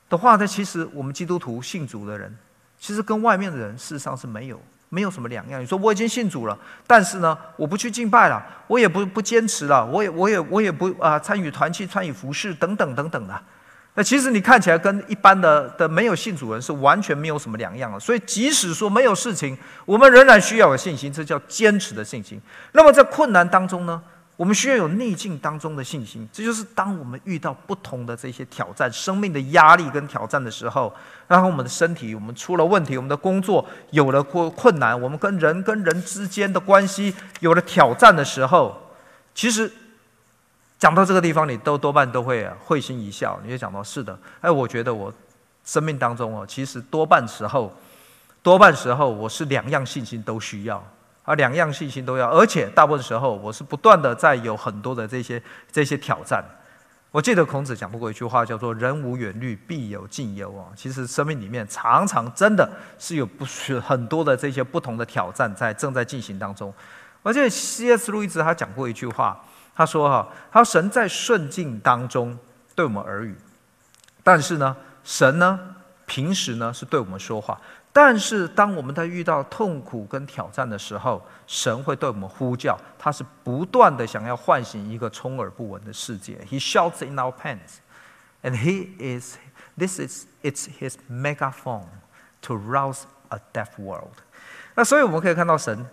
[0.08, 2.32] 的话，那其实我们基督徒信主的人，
[2.78, 5.60] 其实跟外面的人事实上是没有没有什么两样。
[5.60, 6.56] 你说我已经信主了，
[6.86, 13.42] 但是呢，我不去敬拜了，我也不不坚持了，我也我也我也不啊参与团契、参与服侍等等等等的。
[13.98, 22.40] 那其实你看起来跟一般的的没有信主人是完全没有什么两样的，所以即使说没有事情，我们仍然需要有信心，这叫坚持的信心。
[22.70, 24.00] 那么在困难当中呢，
[24.36, 30.94] 我们需要有逆境当中的信心，这就是当我们遇到不同的这些挑战、生命的压力跟挑战的时候，
[31.26, 38.80] 然后我们的身体我们出了问题，我们的工作有了困困难，我们跟人跟人之间的关系有了挑战的时候，
[39.34, 39.68] 其实。
[40.78, 43.38] 讲到这个地方，你都多半都会会心一笑。
[43.42, 45.12] 你就讲到是的，哎，我觉得我
[45.64, 47.72] 生命当中哦，其实多半时候，
[48.44, 50.80] 多半时候我是两样信心都需要，
[51.24, 56.44] 啊，两样信心都要，而且大部分时候我是不断的在有很多的这些这些挑战。
[57.10, 60.70] 我记得孔子讲过一句话，叫做“人无远虑，必有近忧”啊。
[60.76, 62.70] 其实生命里面常常真的
[63.00, 66.72] 是有不是很多的这些不同的挑战在正在进行当中。
[67.24, 68.12] 而且 C.S.
[68.12, 69.42] 路易斯他讲过一句话。
[69.78, 72.36] 他说：“哈，他说神在顺境当中
[72.74, 73.36] 对我们耳语，
[74.24, 75.56] 但是呢，神呢
[76.04, 77.60] 平时呢是对我们说话，
[77.92, 86.44] 但是当我们在遇到痛苦跟挑战的时候，神会对我们呼叫，他是不断的想要唤醒一个充耳不闻的世界。
[86.50, 87.76] He shouts in our pains,
[88.42, 89.36] and he is
[89.78, 91.86] this is it's his megaphone
[92.42, 94.16] to rouse a deaf world。
[94.74, 95.86] 那所以我们可以看到神。”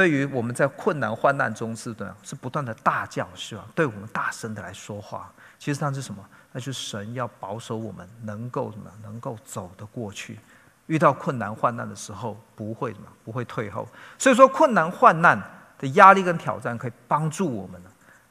[0.00, 3.66] 对于我们在困难患难中是的，是不断的大叫，是吧？
[3.74, 5.30] 对我们大声的来说话。
[5.58, 6.24] 其实那是什么？
[6.52, 8.90] 那就是神要保守我们，能够什么？
[9.02, 10.38] 能够走得过去。
[10.86, 13.08] 遇到困难患难的时候，不会什么？
[13.26, 13.86] 不会退后。
[14.16, 15.38] 所以说，困难患难
[15.78, 17.90] 的压力跟挑战，可以帮助我们呢，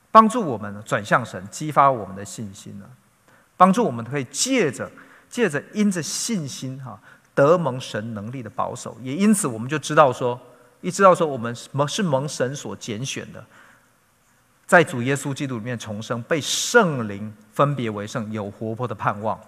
[0.10, 2.86] 帮助我们转向神，激发我们的信心呢，
[3.56, 4.90] 帮助我们可以借着
[5.30, 7.00] 借着因着信心哈，
[7.36, 8.98] 得蒙神能力的保守。
[9.04, 10.42] 也因此，我们就知道说。
[10.82, 13.46] 一知道说我们蒙是蒙神所拣选的，
[14.66, 19.40] 在主耶稣基督里面重生，被圣灵分别为圣，有活泼的盼望，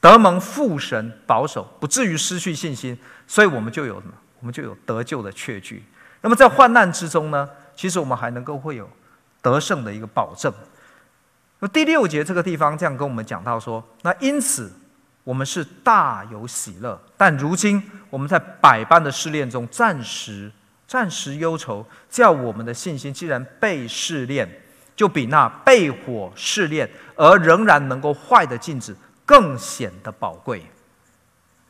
[0.00, 2.96] 得蒙父神保守，不至于失去信心，
[3.26, 4.12] 所以我们就有什么？
[4.40, 5.84] 我们就有得救的确据。
[6.20, 8.88] 那么在患难之中呢，其实我们还能够会有
[9.40, 10.52] 得胜的一个保证。
[11.60, 14.72] 那第六节这个地方这样跟我们讲到说，那因此
[15.24, 20.50] 我们是大有喜乐，但如今我们在百般的试炼中暂时
[20.86, 24.48] 暂时忧愁，叫我们的信心既然被试炼，
[24.96, 30.66] 就比那被火试炼而仍然能够坏的镜子更显得宝贵。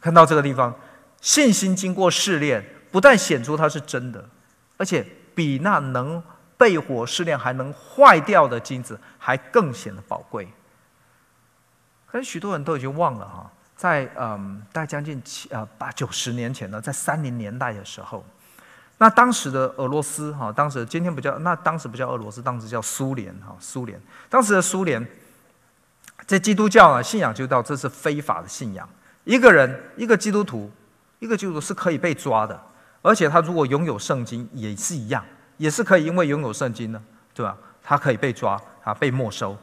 [0.01, 0.75] 看到这个地方，
[1.21, 4.29] 信心经过试炼，不但显出它是真的，
[4.77, 6.21] 而且比那能
[6.57, 10.49] 被火试炼还能坏掉的金子还更显得宝贵。
[12.13, 18.23] 可是许多人都已经忘了哈，在嗯，大概将近七呃八九十年前呢，在三零年代的时候。
[18.99, 23.99] 那当时的俄罗斯哈，当时今天不叫，那当时不叫俄罗斯，当时叫苏联哈，苏联。
[24.29, 25.05] 当时的苏联，
[26.27, 28.87] 在基督教啊，信仰就到这是非法的信仰。
[29.25, 30.71] 一个人，一个基督徒，
[31.19, 32.61] 一个基督徒是可以被抓的，
[33.01, 35.25] 而且他如果拥有圣经也是一样，
[35.57, 37.03] 也是可以因为拥有圣经呢，
[37.33, 37.57] 对吧？
[37.83, 39.57] 他可以被抓啊，被没收。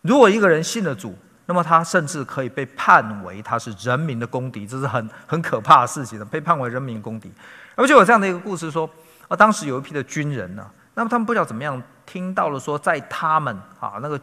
[0.00, 1.16] 如果一个人信了主，
[1.46, 7.30] 那么他甚至可以被判为他是人民的公敌，这是很很可怕的事情的，被判为人民公敌。
[7.74, 8.88] 而且有这样的一个故事说，
[9.28, 14.18] 啊，当时有一批的军人呢，那么他们不知道怎么样听到了说，在他们啊那个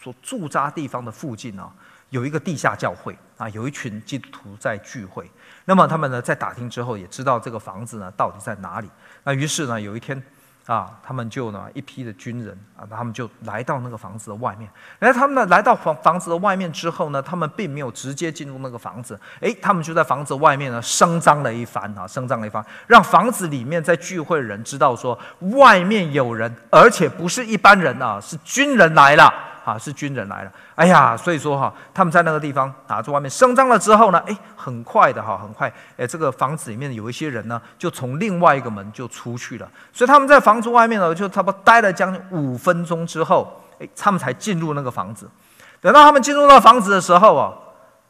[0.00, 1.68] 所驻扎地方的附近呢，
[2.10, 5.30] 有一个地下教会啊，有一群基督徒在聚会。
[5.64, 8.88] 那么他们呢在打听之后，也知道这个房子呢到底在哪里。
[9.24, 10.22] 那于是呢有一天。
[10.68, 14.68] 啊，他们就呢一批的军人啊，他们就来到那个房子的外面。
[14.98, 25.18] 然后他们呢来到房房子的外面之后呢，他们并没有直接进入那个房子，诶，他们就在房子外面呢声张了一番啊，声张了一番，让房子里面在聚会的人知道说
[25.56, 29.32] 外面有人，而且不是一般人啊，是军人来了。
[29.68, 45.28] 啊，是军人来了，哎呀，所以说哈，他们在那个地方啊，在外面声张了之后呢，哎，很快的哈，很快，哎，这个房子里面有一些人呢，就从另外一个门就出去了，所以他们在房子外面呢，就差不多待了将近五分钟之后，哎，他们才进入那个房子。
[45.82, 47.52] 等到他们进入那个房子的时候啊，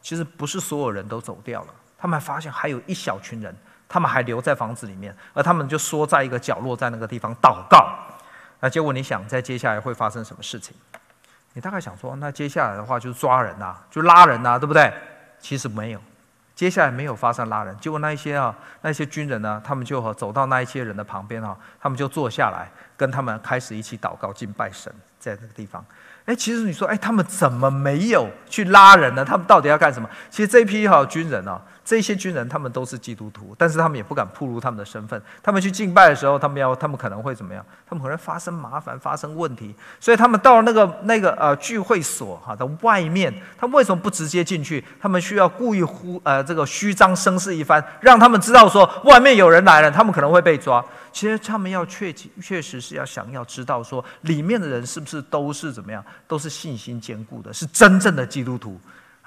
[0.01, 3.53] 其实不是所有人都走掉了，他们还发现还有一小群人，
[3.89, 7.85] 他们还留在房子里面，而他们就缩在一个角落，在那个地方祷告。
[8.61, 10.75] 那结果你想，在接下来会发生什么事情？
[11.59, 14.89] 你大概想说，那接下来的话就是抓人呐、啊，就拉人呐、啊，对不对？
[15.41, 15.99] 其实没有，
[16.55, 17.77] 接下来没有发生拉人。
[17.81, 24.89] 结果那一些啊，那些军人呢，他们就走到那一些人的旁边啊，他们就坐下来，跟他们开始一起祷告敬拜神，
[25.19, 25.83] 在那个地方。
[26.23, 29.25] 哎，其实你说，哎，他们怎么没有去拉人呢？
[29.25, 30.09] 他们到底要干什么？
[30.29, 31.61] 其实这批哈军人啊。
[31.89, 35.19] 这些军人他们都是基督徒，但是他们也不敢暴露他们的身份。
[35.41, 37.65] 他们去敬拜的时候，他们要，他们可能会怎么样？
[37.89, 39.73] 他们可能发生麻烦，发生问题。
[39.99, 44.85] 所以他们到了那个那个呃聚会所哈的外面，他们为什么不直接进去？
[45.01, 50.85] 他们需要故意呼呃这个虚张声势一番，让他们知道说外面有人来了，他们可能会被抓。
[51.11, 58.79] 其实他们要确确实是要想要知道说里面的人是不是都是怎么样，都是信心坚固的，是真正的基督徒。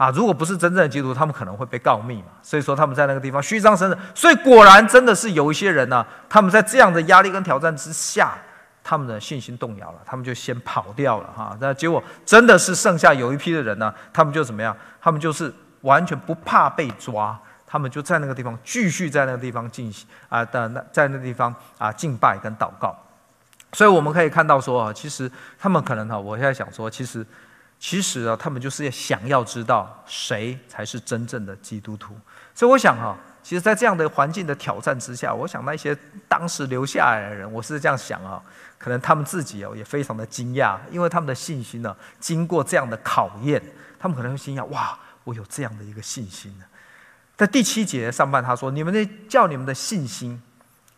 [0.02, 2.28] 啊，如果不是真正的基督徒，他们可能会被告密嘛。
[2.42, 3.96] 所以说他们在那个地方虚张声势。
[4.16, 8.36] 所以果然真的是有一些人呢、他们在这样的压力跟挑战之下，
[8.82, 11.56] 他们的信心动摇了，他们就先跑掉了哈。
[11.60, 14.76] 那结果真的是剩下有一批的人呢、他们就怎么样？
[15.00, 22.92] 他们就是完全不怕被抓，他们就在那个地方继续在那个地方进行啊的那在那个地方啊敬拜跟祷告。
[23.72, 25.30] 所以我们可以看到说啊，其实
[25.60, 27.24] 他们可能哈，我现在想说，其实。
[27.82, 32.16] 其实啊，他们就是想要知道谁才是真正的基督徒。
[32.54, 35.92] 所以我想哈，其实，在这样的环境的挑战之下，我想那些
[36.28, 38.40] 当时留下来的人，我是这样想啊，
[38.78, 43.60] 可能他们自己哦也非常的惊讶，因为他们的信心呢，经过这样的考验，
[43.98, 46.64] 他们可能会惊讶哇，我有这样的一个信心呢。
[47.36, 50.40] 在第七节上半，他说：“你们的叫你们的信心。”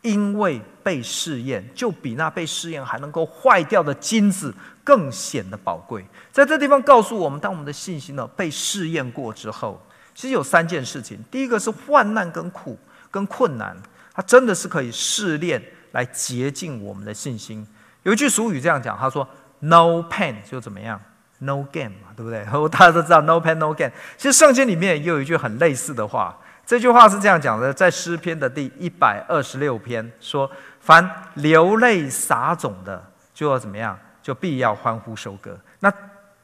[0.05, 6.05] 因为被试验，就比那被试验还能够坏掉的金子更显得宝贵。
[6.31, 9.81] 在这地方告诉我们，当我们的信心呢被试验过之后，
[10.15, 11.19] 其实有三件事情。
[11.31, 12.79] 第一个是患难跟苦
[13.11, 13.75] 跟困难，
[14.13, 17.67] 它真的是可以试炼来洁净我们的信心。
[18.03, 19.27] 有一句俗语这样讲，他说
[19.61, 21.01] ：“No pain 就怎么样
[21.39, 23.91] ，No gain 嘛，对不对？”大家都知道 “No pain No gain”。
[24.19, 26.39] 其实圣经里面也有一句很类似的话。
[26.67, 30.51] 这句话是这样讲的，在诗篇的第一百二十六篇说
[30.81, 33.03] ：“凡流泪撒种的，
[33.35, 33.99] 就要怎么样？
[34.23, 35.59] 就必要欢呼收割。
[35.81, 35.93] 那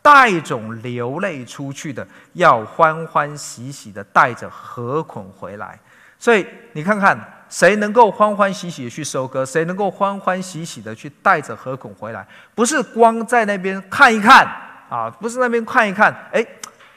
[0.03, 5.79] 带种流泪出去的，要欢欢喜喜的带着禾捆回来。
[6.19, 7.19] 所以你看看，
[7.49, 9.45] 谁能够欢欢喜喜的去收割？
[9.45, 12.27] 谁能够欢欢喜喜的去带着禾捆回来？
[12.55, 14.47] 不是光在那边看一看
[14.91, 16.45] 啊，不是那边看一看，哎，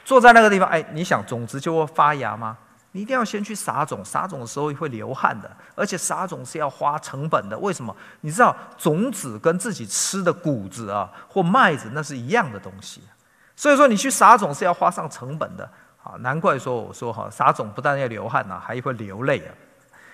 [0.04, 2.58] 坐在那个地方，哎，你想种子就会发芽吗？
[2.96, 7.58] 你一定要先去撒种，撒种的时候会流汗的，而且撒种是要花成本的。
[7.58, 7.94] 为什么？
[8.20, 13.00] 你知道种子跟自己吃的谷子啊或麦子那是一样的东西，
[13.56, 15.68] 所以说你去撒种是要花上成本的
[16.04, 16.14] 啊。
[16.20, 19.50] 难怪说我说哈，撒种不但要流汗呐，还会流泪啊。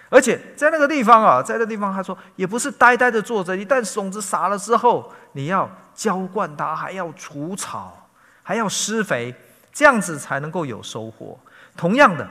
[0.08, 8.08] 而且在那个地方啊，在那个地方他说也不是呆呆的坐着，一旦种子撒了之后，你要浇灌它，还要除草，
[8.42, 9.34] 还要施肥，
[9.70, 11.38] 这样子才能够有收获。
[11.76, 12.26] 同样的。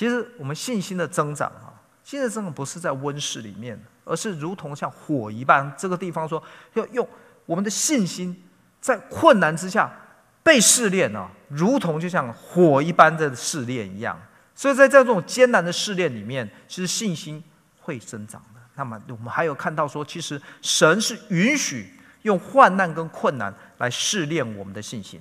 [0.00, 1.68] 其实我们信心的增长啊，
[2.02, 5.70] 信心增长不是在温室里面，而是如同像火一般。
[5.76, 6.42] 这个地方说
[6.72, 7.06] 要用
[7.44, 8.42] 我们的信心，
[8.80, 9.92] 在困难之下
[10.42, 14.18] 被试炼啊，如同就像火一般的试炼一样。
[14.54, 17.44] 所以在这种艰难的试炼里面，其实信心
[17.82, 18.60] 会增长的。
[18.76, 21.92] 那么我们还有看到说，其实神是允许
[22.22, 25.20] 用患难跟困难来试炼我们的信心。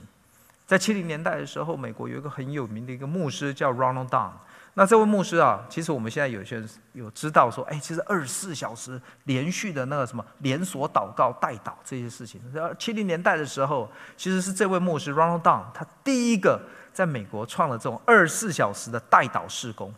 [0.66, 4.32] 在七零年代的时候，美国有一个很有名的一个牧师叫 Ronald Down。
[4.76, 12.40] 那这位牧师啊，其实我们现在有些人有知道说，哎，其实二十四小时连续的那个什么连锁祷告代祷这些事情，
[12.78, 16.62] 七零年代的时候，其实是这位牧师 Ronald Down 他第一个
[16.94, 19.94] 在美国创了这种二十四小时的代祷事工。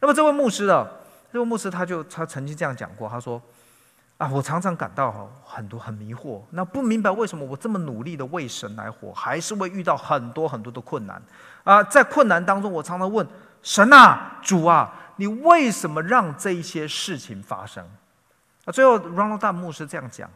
[0.00, 0.86] 那么这位牧师啊，
[1.30, 3.42] 这位牧师他就他曾经这样讲过，他说
[4.16, 11.20] 啊，我常常感到很多很迷惑，那不明白为什么我这么努力的为神来活，还是会遇到很多很多的困难
[11.64, 13.26] 啊，在困难当中，我常常问。
[13.62, 17.84] 神啊，主啊，你为什么让这一些事情发生？
[18.64, 20.28] 啊，最后 Ronald Down 牧师这样讲，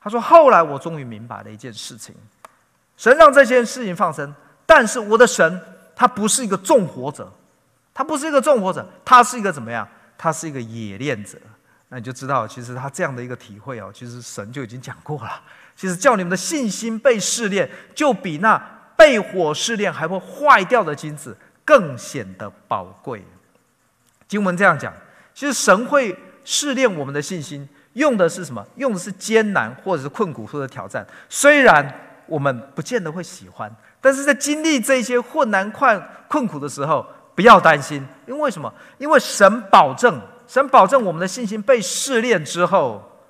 [0.00, 2.14] 他说：“后来我终于明白了一件事情，
[2.96, 4.34] 神让这件事情发生，
[4.66, 5.60] 但是我的神
[5.96, 7.32] 他不是一个纵火者，
[7.94, 9.88] 他不是一个纵火者，他是一个怎么样？
[10.18, 11.38] 他是一个冶炼者。
[11.88, 15.40] 那你就知道，其实他这样的一个体会哦，其实神就已经讲过了。
[15.74, 18.58] 其实叫你们的信心被试炼，就比那
[18.96, 23.24] 被火试炼还会坏掉的金子。”更显得宝贵。
[24.26, 24.92] 经文这样讲，
[25.34, 28.66] 其实神会试炼我们的信心，用的是什么？
[28.76, 31.06] 用的是艰难或者是困苦或者挑战。
[31.28, 38.72] 虽然我们不见得会喜欢，但是在经历这些困难、困困苦的时候，不要担心，因为什么？
[38.98, 43.20] 因为神保证，神保证我们的信心被试炼之后，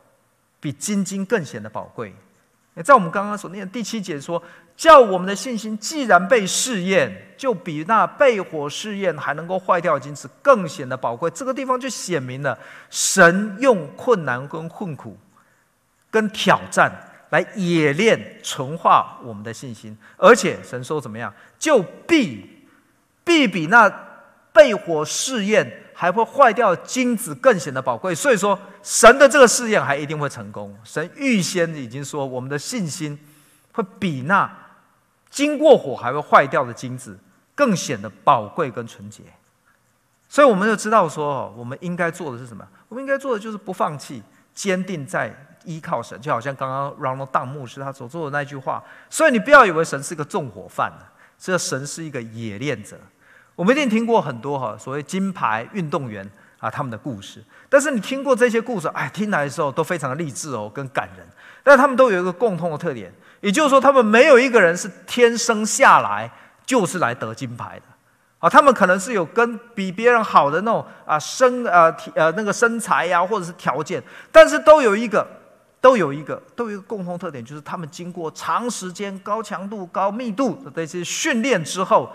[0.60, 2.14] 比金金更显得宝贵。
[2.82, 4.42] 在我们刚刚所念的第七节说，
[4.76, 11.30] 叫我们的信心既然被试验，就比那被火试验还能够坏掉的金子更显得宝贵。
[11.30, 12.58] 这个地方就显明了，
[12.90, 15.16] 神用困难跟困苦、
[16.10, 16.90] 跟挑战
[17.30, 22.64] 来冶炼、纯化我们的信心，而且神说怎么样，就必
[23.24, 23.88] 必比那
[24.52, 25.80] 被火试验。
[25.96, 28.12] 还会坏掉的金子，更显得宝贵。
[28.12, 30.76] 所以说，神的这个试验还一定会成功。
[30.82, 33.16] 神预先已经说，我们的信心
[33.70, 34.50] 会比那
[35.30, 37.16] 经过火还会坏掉的金子
[37.54, 39.22] 更显得宝贵跟纯洁。
[40.28, 42.66] 所以我们就知道说，我们应该做的是什么？
[42.88, 45.32] 我们应该做的就是不放弃，坚定在
[45.64, 46.20] 依靠神。
[46.20, 48.82] 就好像刚刚 Ronald d 牧师他所做的那句话。
[49.08, 50.92] 所以你不要以为神是个纵火犯，
[51.38, 52.98] 这神是一个冶炼者。
[53.54, 56.28] 我们一定听过很多哈所谓金牌运动员
[56.58, 61.24] 啊他们的故事，但是你听过这些故事，哎，听来的时候都非常的励志哦，跟感人。
[61.62, 66.30] 但他们都有一个共通的特点，也就是说，他们没有一个人是天生下来
[66.64, 67.84] 就是来得金牌的
[68.38, 68.48] 啊。
[68.48, 75.26] 他们可能是有跟比别人好的那种啊身呃体呃那个身材呀，或者是条件，但是都有一个
[75.80, 82.10] 都有一个都有一个共同特点，就是他们经过长时间高强度高密度的这些训练之后。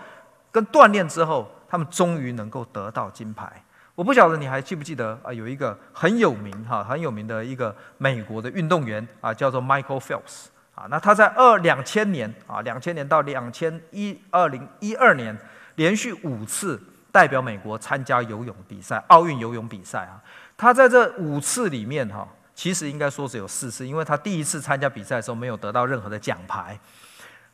[0.52, 3.48] 跟锻炼之后，他们终于能够得到金牌。
[3.94, 5.32] 我不晓得你还记不记得啊？
[5.32, 10.46] 有一个很有名哈，很有名的一个美国的运动员啊，叫做 Michael Phelps
[10.80, 10.86] 啊。
[10.88, 15.36] 那他在二两千年啊，两千年到两千一二零一二年，
[15.74, 16.80] 连续五次
[17.12, 20.20] 代表美国参加游泳比赛，奥运游泳比赛啊。
[20.56, 26.78] 他在这五次里面哈，其实应该说只有四次，因为他第一次参加比赛的时候没有得到任何的奖牌。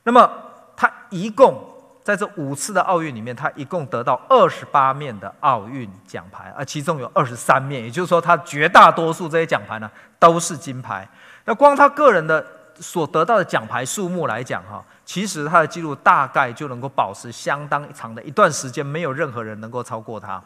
[0.04, 0.30] 那么
[0.76, 1.72] 他一共。
[2.06, 11.08] 在这五次的奥运里面，他一共得到二十八面的奥运奖牌，而其中有二十三面，也就是说，他绝大多数这些奖牌呢都是金牌。
[11.46, 12.46] 那光他个人的
[12.78, 20.42] 所得到的奖牌数目来讲，哈，其实他的记录大概就能够保持相当长的一段时间，没有任何人能够超过他。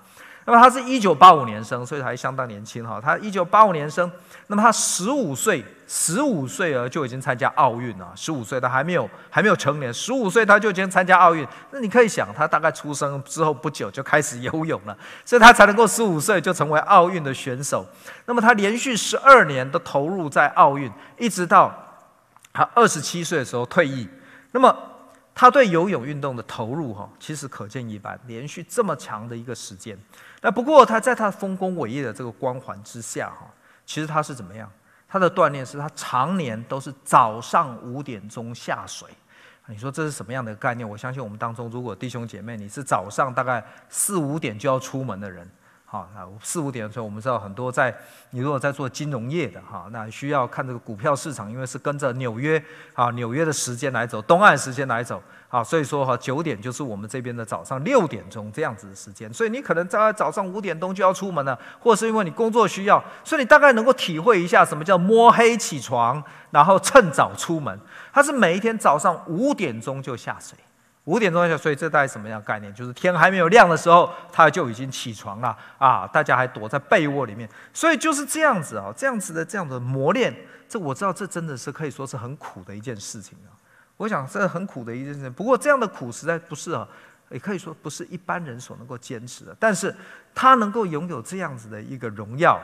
[0.47, 2.99] 那么他是一九八五年生，所以还相当年轻哈。
[3.01, 4.11] 他一九八五年生，
[4.47, 8.11] 那么他十五岁，十五岁儿就已经参加奥运了。
[8.17, 11.47] 十五岁他还没有还没有成年，十五岁他就已经参加奥运。
[11.71, 17.87] 那你可以想，他大概出生之后不久就开始游泳了，所以他才能够十五岁就成为奥运的选手。
[18.25, 21.71] 那么他连续十二年都投入在奥运，一直到
[22.53, 24.09] 他二十七岁的时候退役。
[24.53, 24.77] 那么
[25.35, 28.19] 他对游泳运动的投入哈，其实可见一斑。
[28.27, 29.99] 连续这么长的一个时间，
[30.43, 33.47] 那不过他在他丰功伟业的这个光环之下哈，
[33.87, 34.71] 其实他是怎么样？
[35.09, 39.09] 他的锻炼是他常年都是早上五点钟下水。
[39.67, 40.89] 你说这是什么样的概念？
[40.89, 45.49] 我相信我们当中，如果弟兄姐妹你是早上大概四五点就要出门的人。
[45.93, 47.93] 好，那四五点的时候，我们知道很多在
[48.31, 52.63] 你如果在做金融业的哈，那需要看这个股票市场，因为是跟着纽约
[52.95, 66.23] 啊纽约的时间来走，东岸时间来走，啊，所以说哈九点就是我们这边的早上六点钟这样子的时间，所以你可能在早上五点钟就要出门了，或者是因为你工作需要，所以你大概能够体会一下什么叫摸黑起床，
[66.53, 67.77] 然后趁早出门，
[68.13, 70.57] 他是每一天早上五点钟就下水。
[71.05, 72.73] 五点钟下，所以这大概什么样的概念？
[72.75, 76.07] 就是天还没有亮的时候，他就已经起床了啊！
[76.07, 80.35] 大家还躲在被窝里面，所以就是这样子啊，这样子的这样的磨练，
[80.69, 83.51] 这我知道，这真的是可以说是很苦的一件事情啊。
[83.97, 86.87] 我想这很苦的一件事情，不过这样的苦实在不是啊，
[87.31, 89.57] 也可以说不是一般人所能够坚持的。
[89.59, 89.95] 但是
[90.35, 92.61] 他能够拥有这样子的一个荣耀。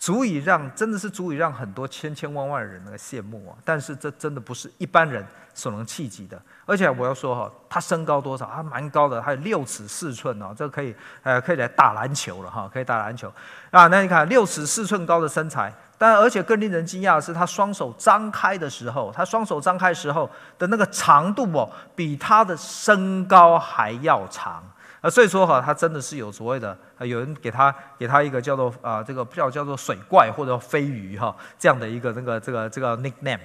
[0.00, 3.52] 足以让真的是足以让很多千千万万人那个羡慕啊！
[3.62, 5.22] 但是这真的不是一般人
[5.52, 6.40] 所能企及的。
[6.64, 8.50] 而且我要说哈，他身高多少？
[8.54, 13.30] 他蛮高的，还有六尺四寸哦，这可以呃可以来打篮球了哈，可以打篮球
[13.70, 13.88] 啊！
[13.88, 24.64] 那你看六尺四寸高的身材，但而且更令人惊讶的是，他双手张开的时候，他双手张开时候的那个长度哦，比他的身高还要长。
[25.00, 33.40] 啊，所以说哈，他真的是有所谓的，啊有人给他给他一个叫做啊、这个叫叫做水怪或者飞鱼哈这样的一个那个这个这个 nickname。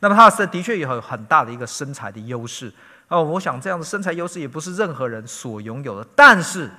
[0.00, 2.72] 那么他是的确有很大的一个身材的优势
[3.08, 3.22] 哦。
[3.22, 6.06] 我想这样的身材优势也不是任何人所拥有的。
[6.14, 6.70] 但是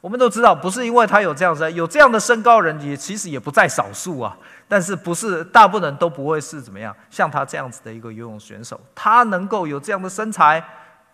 [0.00, 4.36] 我们都知道，不是因为他有这样子，有这样的身高人也其实也不在少数啊。
[4.66, 10.62] 但是不是大部分人都不会是怎么样，像他这样子的一个游泳选手，他能够有这样的身材，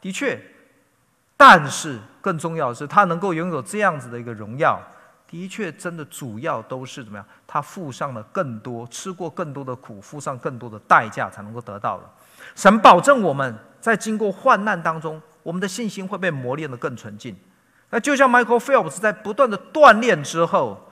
[0.01, 0.41] 的确。
[1.37, 4.81] 但是更重要的是，他能够拥有这样子的一个荣耀，
[5.29, 7.27] 的确真的主要都是怎么样？
[7.47, 12.05] 他付上了更多，吃过更多的苦，付上更多的代价才能够得到的。
[12.55, 17.37] 神保证我们在经过患难当中，我们的信心会被磨练得更纯净。
[17.91, 20.87] 那就像 Michael Phelps 在不断的锻炼之后。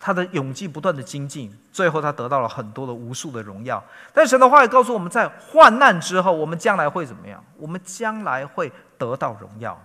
[0.00, 3.82] 他的勇气不断的精进，最后他得到了很多的无数的荣耀。
[4.12, 7.42] 但神的话也告诉我们在患难之后，我们将来会怎么样？
[7.56, 9.80] 我们将来会得到荣耀。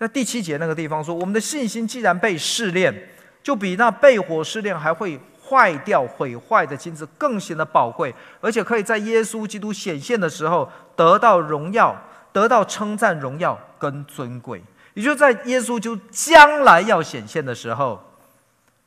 [0.00, 3.10] 在第七节那个地方说，我们的信心既然被试炼，
[3.42, 11.94] 就比那被火试炼还会坏掉、毁坏的金子更显得宝贵，而且可以在耶稣基督显现的时候得到荣耀、
[12.32, 14.64] 得到称赞、荣耀跟尊贵。
[14.94, 18.02] 也就在耶稣就将来要显现的时候。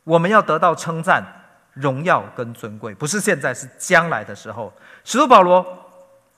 [0.05, 1.25] 我们要得到称赞、
[1.75, 4.73] 荣耀跟尊贵，不是现在，是将来的时候。
[5.05, 5.65] 使徒保罗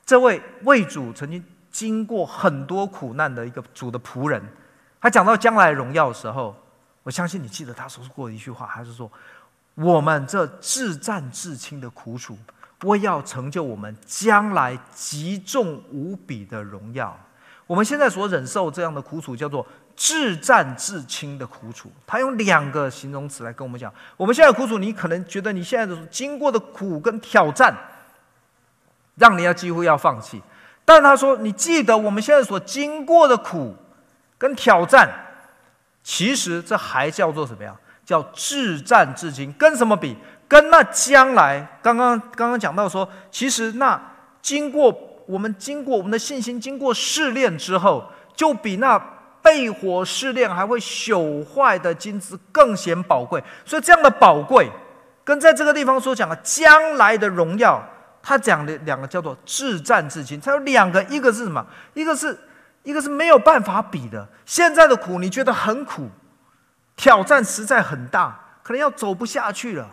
[0.04, 4.40] 这位为主曾经经过很多苦难的一个主的仆人，
[5.06, 6.52] 他讲到将来荣耀的时候，
[7.04, 9.08] 我相信你记得他说过的一句话，他是说
[9.76, 12.36] ：“我们这至战至轻的苦楚，
[12.82, 17.16] 为要成就我们将来极重无比的荣耀。”
[17.68, 19.64] 我们现在所忍受这样的苦楚，叫做。
[19.94, 23.90] 至战至轻的苦楚，他用两个形容词来跟我们讲。
[24.18, 27.74] 我们现在苦楚，你可能觉得你现在的经过的苦跟挑战，
[29.14, 30.42] 让你要几乎要放弃。
[30.84, 33.74] 但他说，你记得我们现在所经过的苦
[34.38, 35.08] 跟挑战，
[36.02, 37.74] 其实这还叫做什么呀？
[38.04, 39.52] 叫至战至今。
[39.54, 40.16] 跟什么比？
[40.48, 44.00] 跟那将来刚刚刚刚讲到说，其实那
[44.40, 44.94] 经过
[45.26, 49.12] 我们经过我们的信心经过试炼之后，就比那。
[49.42, 54.68] 被火试炼还会朽坏的金子更显宝贵，所以这样的宝贵，
[55.22, 57.80] 跟在这个地方所讲的将来的荣耀，
[58.20, 61.64] 他讲的两个叫做至战至今，它有两个，一个是什么？
[61.94, 62.36] 一个是
[62.86, 64.26] 一个是没有办法比的。
[64.44, 66.08] 现在的苦你觉得很苦，
[66.94, 69.88] 挑战实在很大，可能要走不下去了。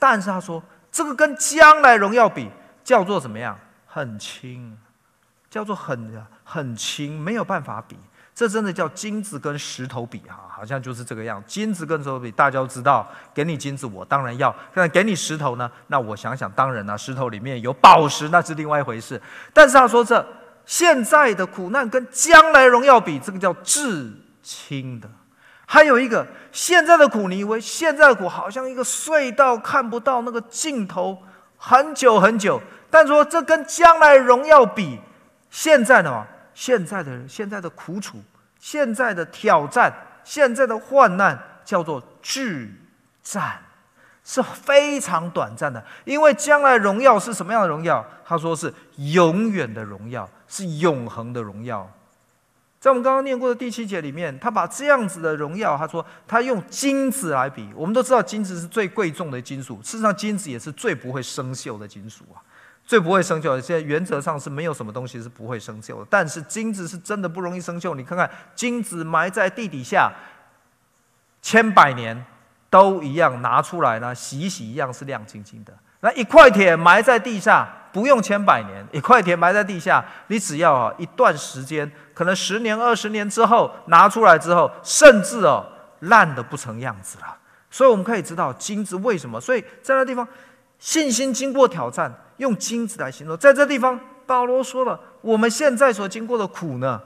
[0.00, 0.60] 但是他说，
[0.90, 2.50] 这个跟将来荣耀比，
[2.82, 3.56] 叫做怎么样？
[3.86, 4.76] 很轻，
[5.48, 7.96] 叫做很很轻，没有办法比。
[8.34, 11.40] 这真的叫金子跟石头比哈，好像就是这个样。
[11.46, 15.70] 金子跟石头比，大家都知道，给你金子我当然要，但给你石头呢？
[15.86, 19.22] 那我想想，当然了，石头里面有宝石，那是另外一回事。
[19.52, 20.26] 但是他说这
[20.66, 24.12] 现在的苦难跟将来荣耀比，这个叫至
[24.42, 25.08] 轻的。
[25.66, 31.22] 还有一个现在的苦，你以为现在的苦好像一个隧道，看不到那个尽头，
[31.56, 32.60] 很久很久。
[32.90, 35.00] 但说这跟将来荣耀比，
[35.50, 36.24] 现在呢？
[36.54, 38.22] 现在的人，现在的苦楚，
[38.60, 39.92] 现在的挑战，
[40.22, 42.70] 现在的患难，叫做至
[43.24, 43.63] 战。
[44.24, 48.02] 是非常短暂的，因为将来荣耀是什么样的荣耀？
[48.24, 51.86] 他说是永远的荣耀，是永恒的荣耀。
[52.80, 57.70] 在我们刚刚念过的第七节里面，他把这样子的荣耀，他说他用金子来比。
[57.74, 62.40] 我们都知道金子是最贵重的金属，事实上金子也是最不会生锈的金属啊，
[62.82, 63.60] 最不会生锈的。
[63.60, 67.94] 现在原则上是没有什么东西是不会生锈的，但是金子是真的不容易生锈。
[67.94, 70.10] 你看看金子埋在地底下
[71.42, 72.24] 千百年。
[72.74, 75.72] 都一样，拿出来呢，洗一洗，一样是亮晶晶的。
[76.00, 85.64] 那一块铁埋在地下，不用千百年，一块铁埋在地下，你只要啊一段时间，可能十年、二十年之后拿出来之后，甚至哦
[86.00, 87.36] 烂的不成样子了。
[87.70, 89.40] 所以我们可以知道金子为什么？
[89.40, 90.26] 所以在那地方，
[90.80, 93.38] 信心经过挑战，用金子来形容。
[93.38, 97.00] 在这地方，保罗说了，我们现在所经过的苦呢，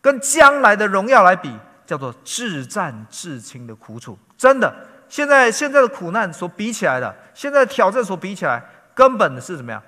[0.00, 1.52] 跟将来的荣耀来比，
[1.84, 4.72] 叫做至暂至轻的苦楚，真的。
[5.08, 8.62] 现在现在的苦难所比起来的，现在的挑战所比起来，
[8.94, 9.82] 根本的是怎么样？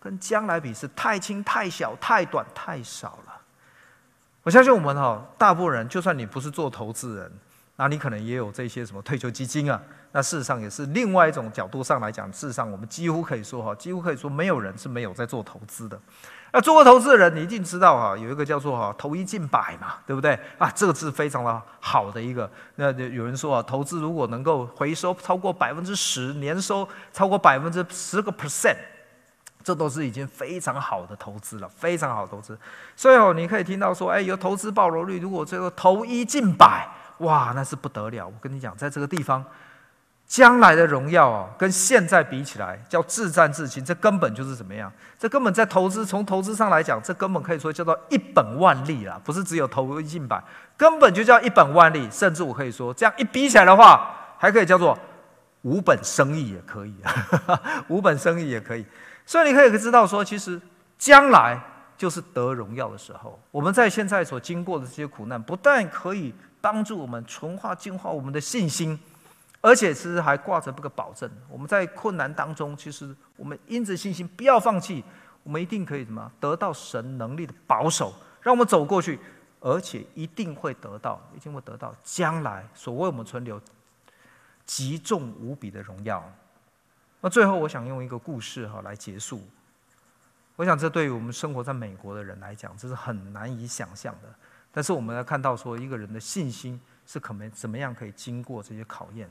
[0.00, 3.34] 跟将来比是太轻、太小、太短、太少了。
[4.42, 7.32] 我相信我们哈，大部分人，就算你不是做投资人，
[7.76, 9.80] 那你可能也有这些什么退休基金啊。
[10.12, 15.98] 那事实上也是另外一种角度上来讲，事实上我们几乎可以说哈，几乎可以说没有人是没有在做投资的。
[16.54, 20.70] 那做过投资的人，你一定知道哈，有一个叫做哈“投一进百”嘛，对不对啊？
[20.72, 22.48] 这个是非常的好的一个。
[22.76, 28.76] 那有人说啊，投资如果能够回收超过百分之十，年收超过百分之十个 percent，
[29.64, 32.56] 这都是已经非常好的投资了，非常好投资。
[32.94, 36.88] 所以哦，你可以听到说，哎，有投资报酬率，如果这个投一进百，
[37.18, 38.28] 哇，那是不得了。
[38.28, 39.44] 我跟你讲，在这个地方。
[40.26, 44.90] 将来的荣耀啊，跟现在比起来，叫自战自清，这根本就是怎么样？
[45.18, 50.42] 这根本在投资，从投资上来讲，这根本可以说叫做一本万利啦，不是只有投一进百，
[50.76, 52.10] 根本就叫一本万利。
[52.10, 54.98] 甚至我可以说，这样一比起来的话，还可以叫做
[55.62, 58.84] 无本生意也可以啊， 无本生意也可以。
[59.26, 60.60] 所以你可以知道说，其实
[60.98, 61.60] 将来
[61.96, 63.38] 就是得荣耀的时候。
[63.50, 68.98] 我们在现在所经过的这些苦难，不但可以帮助我们纯化、净化我们的信心。
[69.64, 75.02] 而且其实还挂着这个保证，我们在困难当中，其实我们因着信心不要放弃，
[75.42, 78.12] 我们一定可以什么得到神能力的保守，
[78.42, 79.18] 让我们走过去，
[79.60, 83.58] 而且一定会得到，一定会得到将来所为我们存留
[84.66, 86.22] 极重无比的荣耀。
[87.22, 89.42] 那最后，我想用一个故事哈来结束。
[90.56, 94.28] 我想这对于我们生活在美国的人来讲，这是很难以想象的。
[94.70, 99.26] 但是我们来看到说，一个人的信心是可能怎么样可以经过这些考验。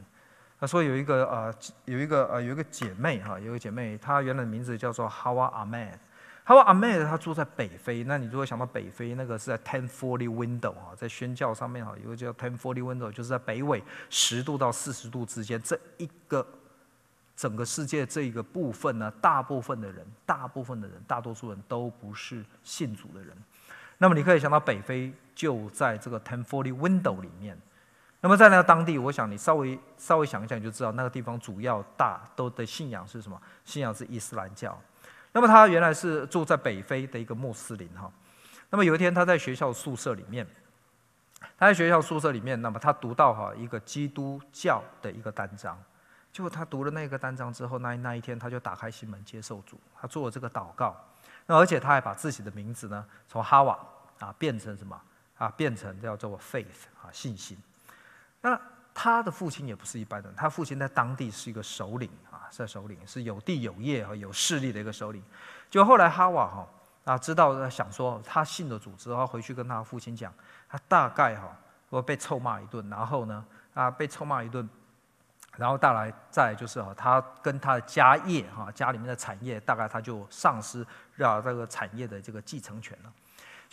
[0.64, 1.54] 他说有一个呃，
[1.84, 5.92] 有一个呃，有一个姐妹哈，有一个姐妹，她原来的名字叫做 Hawa Ahmed。
[6.46, 16.48] Hawa Ahmed 她住在北非，那你如果想到北非，那个是在 Ten Forty Window 啊，在宣教上面哈，有个叫 Ten Forty Window，就是在北纬十度到四十度之间，这一个
[17.36, 23.36] 整个世界这一个部分呢，大部分的人，大部分的人，大多数人都不是信主的人。
[23.98, 27.58] 那么你可以想到北非就在这个 Ten Forty Window 里面。
[28.24, 33.38] 那么在那个当地，我想你稍微稍微想一想，你就知道那个地方主要大都的信仰是什么？
[33.66, 34.80] 信仰是伊斯兰教。
[35.34, 38.10] 那么他原来是住在北非的一个穆斯林哈。
[38.70, 40.48] 那么有一天他在学校宿舍里面，
[41.58, 45.78] 他在学校宿舍里面，那么他读到哈一个基督教的一个单章，
[46.32, 50.96] 结果他读了那个单章之后，那那一天他就打开心门接受主，他做了这个祷告。
[51.46, 53.78] 那而且他还把自己的名字呢从哈瓦
[54.20, 54.98] 啊变成什么
[55.38, 57.58] 啊变成叫做 faith 啊信心。
[58.44, 58.60] 那
[58.94, 65.24] 他的父亲也不是一般人，他父亲在当地是一个首领啊，是首领，是有地有业和有势力的一个首领。
[65.70, 66.68] 就后来哈瓦哈
[67.06, 70.32] 啊知道想说他信了主之后，回去跟他父亲讲，
[70.70, 71.58] 他大概哈
[71.90, 74.70] 会被臭骂一顿，然后呢啊被臭骂一顿，
[75.56, 80.86] 然后带来再就是哈他跟他的家业哈家里面的产业大概他就丧失
[81.18, 83.12] 啊这个产业的这个继承权了。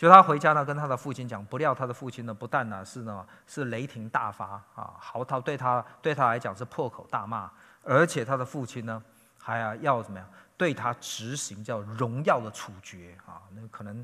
[0.01, 7.47] 就他回家呢，跟他的父亲讲，不料他的父亲呢，不但呢是呢是雷霆大发啊，嚎啕对他对他来讲是破口大骂，
[7.83, 8.99] 而且他的父亲呢
[9.37, 10.27] 还要要怎么样
[10.57, 13.43] 对他执行叫荣耀的处决啊？
[13.53, 14.03] 那可能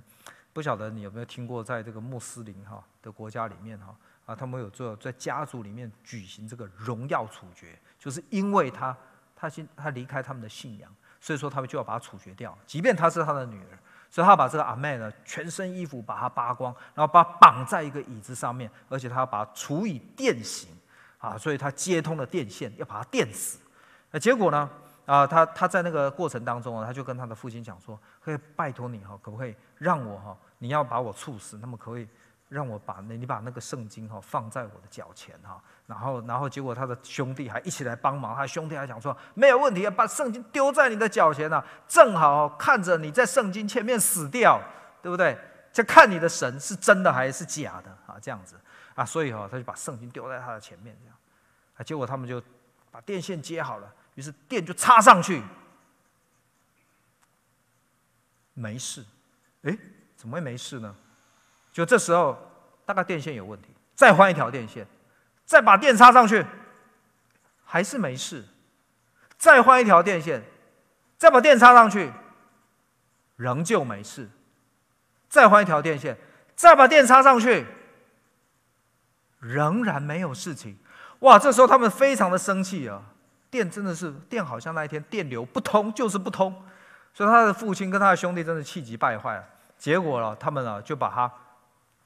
[0.54, 3.96] 不晓得你有没有听过，在这个穆斯林哈的国家里面哈
[4.28, 8.96] 啊，他们有做在家族里面举行这个荣耀处决，就是因为他
[9.36, 13.80] 他先他离开他们的信仰，所以说他们就要把他处决掉，即便他是他的女儿。
[14.18, 20.68] 所以他把这个阿妹呢，全身衣服把她扒光，然后把绑在一个椅子上面，而且他要把她处以电刑，
[21.20, 23.60] 啊，所以他接通了电线，要把她电死。
[24.10, 24.68] 那结果呢，
[25.06, 32.08] 啊，他他在那个过程当中啊，他就跟他的父亲讲说，可以拜托你哈，可不可以让我哈，你要把我处死，那么可以
[32.50, 44.62] 让我把那你把那个圣经哈放在我的脚前哈，然后然后结果他的兄弟还一起来帮忙，他兄弟还讲说没有问题，把圣经丢在你的脚前呐，正好看着你在圣经前面死掉，
[45.02, 45.38] 对不对？
[45.74, 48.56] 就看你的神是真的还是假的啊，这样子。
[48.96, 51.16] 啊，所以哈他就把圣经丢在他的前面这样，
[51.76, 52.42] 啊，结果他们就
[52.90, 55.44] 把电线接好了，于是电就插上去，
[58.56, 59.06] 没事，
[59.64, 59.78] 哎，
[60.16, 60.96] 怎么会没事呢？
[61.78, 62.36] 就这时候，
[62.88, 64.88] 大概电线有问题，再换一条电线，
[65.46, 66.44] 再把电插上去，
[67.64, 68.44] 还是没事。
[69.38, 70.42] 再换一条电线，
[71.20, 72.12] 再把电插上去，
[73.36, 74.28] 仍旧没事。
[75.30, 76.18] 再换一条电线，
[76.56, 77.68] 再把电插上去，
[79.38, 80.80] 仍然没有事情。
[81.20, 83.04] 哇，这时候他们非常的生气啊！
[83.52, 86.60] 电真的是电，好像那一天电流不通就是不通，
[87.14, 89.44] 所以他的父亲跟他的兄弟真的气急败坏了。
[89.78, 91.32] 结果了，他们啊就把他。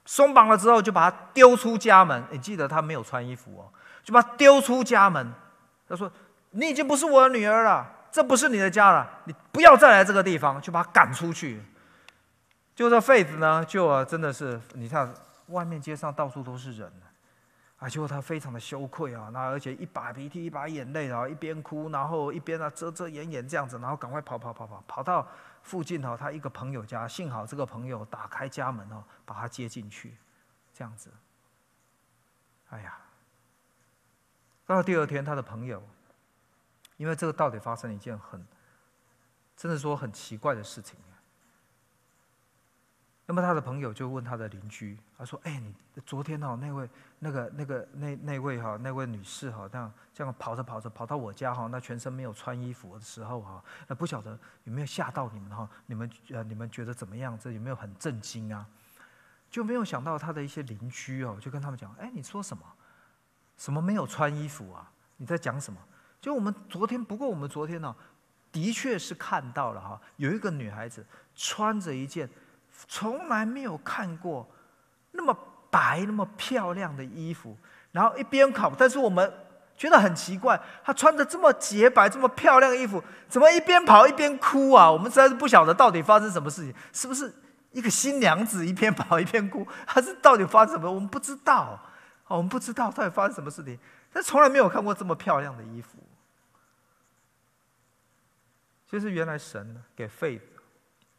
[0.04, 2.24] 松绑了之后，就把他丢出家门。
[2.30, 3.70] 你记得他没有穿衣服哦，
[4.02, 5.32] 就把他丢出家门。
[5.88, 6.10] 他说
[6.50, 11.62] ：“你已经不是我的女儿了，这不是你的家了，你不要再来这个地方。”就把他赶出去。
[12.74, 15.12] 就这废子呢，就啊，真的是你看，
[15.48, 16.90] 外面街上到处都是人
[17.78, 25.26] 啊，结果他非常的羞愧啊，那而且一把鼻涕一把眼泪啊，一边哭，然后一边啊遮遮掩掩这样子，然后赶快跑跑跑跑跑到。
[25.62, 30.16] 附近哈，他一个朋友家，幸好这个朋友打开家门哦，把他接进去，
[30.74, 31.10] 这样子。
[32.70, 32.98] 哎呀，
[34.66, 35.82] 到了第二天，他的朋友，
[36.96, 38.44] 因为这个到底发生了一件很，
[39.56, 40.98] 真的说很奇怪的事情。
[43.24, 45.72] 那么他的朋友就问他的邻居，他说：“哎，你
[46.04, 55.70] 昨天哦，那位那个那个那那位哈，那位女士哈，这样这样跑着跑着跑到我家哈，那全身没有穿衣服的时候哈，那不晓得有没有吓到你们哈？
[55.86, 57.38] 你们呃你们觉得怎么样？
[57.38, 58.66] 这有没有很震惊啊？
[59.48, 62.64] 就没有想到他的一些邻居哦，就跟他们讲：哎，你说什么？
[63.56, 64.90] 什么没有穿衣服啊？
[65.16, 65.78] 你在讲什么？
[66.20, 67.94] 就我们昨天，不过我们昨天呢，
[68.50, 71.06] 的确是看到了哈，有一个女孩子
[71.36, 72.28] 穿着一件。”
[72.88, 74.48] 从来没有看过
[75.12, 75.36] 那么
[75.70, 77.56] 白、那么漂亮的衣服，
[77.92, 79.32] 然后一边跑，但是我们
[79.76, 84.90] 觉得很奇怪，她穿着这么洁白、这么漂亮的衣服，怎么一边跑一边哭啊？
[84.90, 87.32] 我们实在是不晓得到底发生什么事情，是不是
[87.70, 90.90] 一个新娘子一边跑一边哭，还是到底发生什么？
[90.90, 91.80] 我们不知道，
[92.26, 93.78] 我们不知道到底发生什么事情，
[94.12, 95.98] 但从来没有看过这么漂亮的衣服。
[98.90, 100.40] 其实原来神给费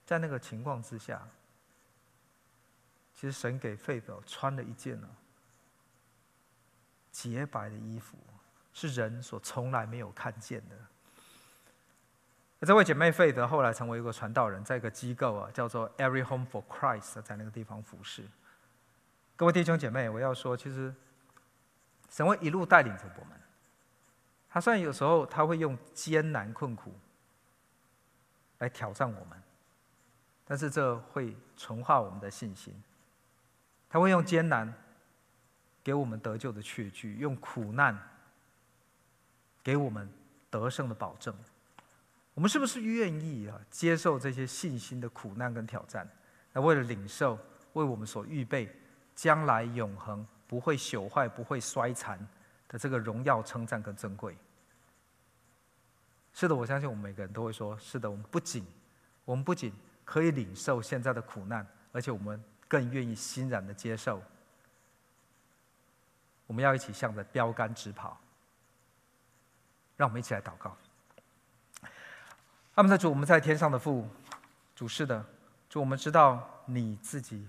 [0.05, 1.19] 在那个情况之下。
[3.23, 5.07] 其实神给费德穿了一件呢
[7.09, 8.17] 洁白的衣服，
[8.73, 10.75] 是人所从来没有看见的。
[12.65, 18.25] 这位姐妹费德后来成为一个传道人，在一个机构啊，叫做 Every Home for Christ，在那个地方服侍。
[19.37, 20.93] 各位弟兄姐妹，我要说，其实
[22.09, 23.39] 神会一路带领着我们。
[24.49, 26.93] 他虽然有时候他会用艰难困苦
[28.57, 29.41] 来挑战我们，
[30.43, 32.83] 但是这会纯化我们的信心。
[33.93, 34.73] 他会用艰难
[35.83, 37.95] 给我们得救的确据，用苦难
[39.61, 40.09] 给我们
[40.49, 41.31] 得胜的保证。
[42.33, 46.09] 我们是不是愿意啊接受这些信心的苦难跟挑战？
[46.53, 47.37] 那为了领受
[47.73, 48.75] 为我们所预备
[49.13, 52.17] 将来永恒不会朽坏、不会衰残
[52.67, 54.35] 的这个荣耀称赞跟珍贵？
[56.33, 58.65] 是的，我相信我们每个人都会说：是的，我们不仅
[59.23, 59.71] 我们不仅
[60.03, 62.43] 可以领受现在的苦难，而且我们。
[62.67, 64.21] 更愿意欣然的接受，
[66.47, 68.19] 我们要一起向着标杆直跑。
[69.95, 70.75] 让我们一起来祷告。
[72.73, 74.07] 阿们，在主，我们在天上的父，
[74.75, 75.23] 主是的，
[75.69, 77.47] 主，我们知道你自己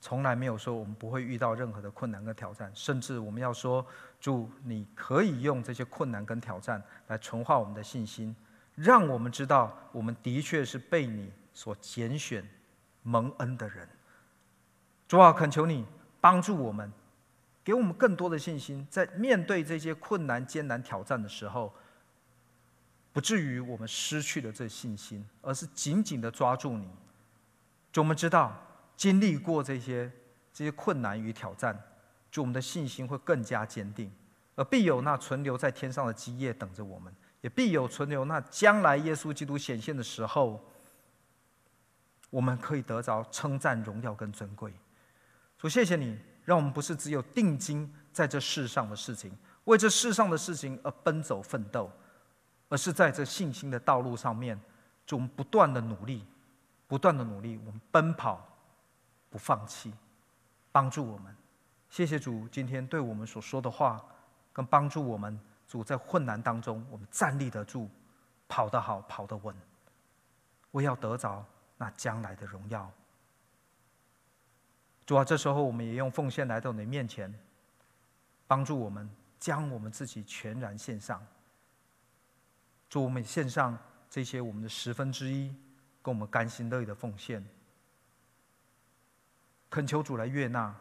[0.00, 3.86] 从来没有说我们不会遇到任何的困难跟挑战，甚至我们要说，
[4.18, 8.34] 主，你可以用这些困难跟挑战来纯化我们的信心，
[8.74, 12.48] 让我们知道我们的确是被你所拣选
[13.02, 13.86] 蒙恩的人。
[15.06, 15.86] 主啊，恳求你
[16.20, 16.90] 帮助我们，
[17.62, 21.72] 给我们更多的信心，在面对这些困难、艰难挑战的时候，
[23.12, 26.88] 不至于我们失去了这信心，而是紧紧的抓住你。
[27.92, 28.56] 就我们知道，
[28.96, 30.10] 经历过这些
[30.52, 31.80] 这些困难与挑战，
[32.30, 34.10] 就我们的信心会更加坚定，
[34.56, 40.60] 而必有那存留在天上的基业等着我们，也必有存留那将来耶稣基督显现的时候，
[42.30, 44.72] 我们可以得着称赞、荣耀跟尊贵。
[45.64, 46.14] 主，谢谢你，
[46.44, 49.34] 让我们不是只有定睛在这世上的事情，
[49.64, 51.90] 为这世上的事情而奔走奋斗，
[52.68, 54.60] 而是在这信心的道路上面，
[55.06, 56.22] 主，我们不断的努力，
[56.86, 58.46] 不断的努力，我们奔跑，
[59.30, 59.90] 不放弃。
[60.70, 61.34] 帮助我们。
[61.88, 64.04] 谢谢主今天对我们所说的话，
[64.52, 65.40] 跟帮助我们。
[65.66, 67.88] 主在困难当中，我们站立得住，
[68.46, 69.56] 跑得好，跑得稳。
[70.70, 71.42] 我要得着
[71.78, 72.92] 那将来的荣耀。
[75.06, 77.32] 主啊，这时候我们也用奉献来到你面前，
[78.46, 79.08] 帮助我们
[79.38, 81.24] 将我们自己全然献上。
[82.88, 83.76] 主，我们献上
[84.08, 85.54] 这些我们的十分之一，
[86.02, 87.44] 跟我们甘心乐意的奉献。
[89.68, 90.74] 恳求主来悦纳，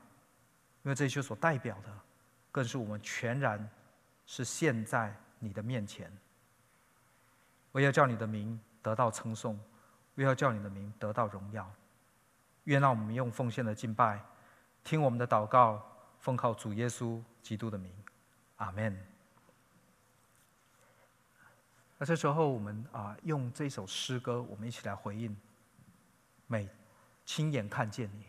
[0.83, 1.91] 因为这些所代表的，
[2.51, 3.69] 更是我们全然
[4.25, 6.11] 是献在你的面前。
[7.71, 9.59] 我要叫你的名得到称颂，
[10.15, 11.69] 我要叫你的名得到荣耀。
[12.65, 14.19] 愿让我们用奉献的敬拜，
[14.83, 15.81] 听我们的祷告，
[16.19, 17.91] 奉靠主耶稣基督的名，
[18.57, 18.97] 阿门。
[21.97, 25.35] 那这时候我们啊，用这首诗歌，我们一起来回应。
[26.47, 26.69] 美
[27.25, 28.25] 亲眼看见你。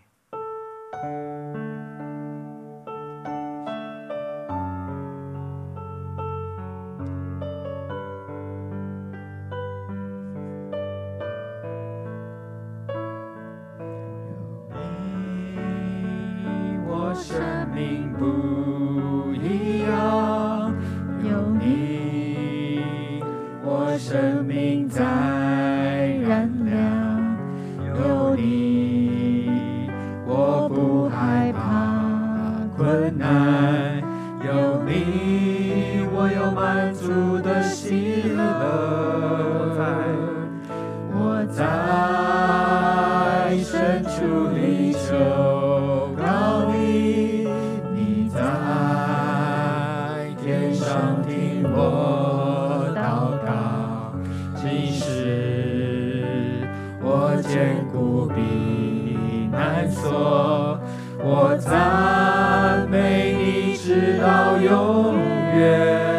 [57.42, 60.78] 坚固避难所
[61.18, 65.14] 我赞美你直到永
[65.56, 66.14] 远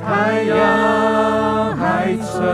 [0.00, 2.46] 太阳还存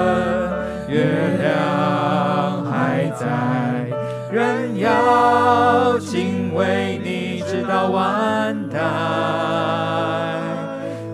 [0.88, 1.04] 月
[1.40, 3.86] 亮还在
[4.30, 8.78] 人要敬畏你直到万代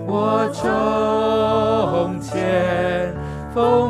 [0.07, 3.15] 我从前
[3.55, 3.88] 风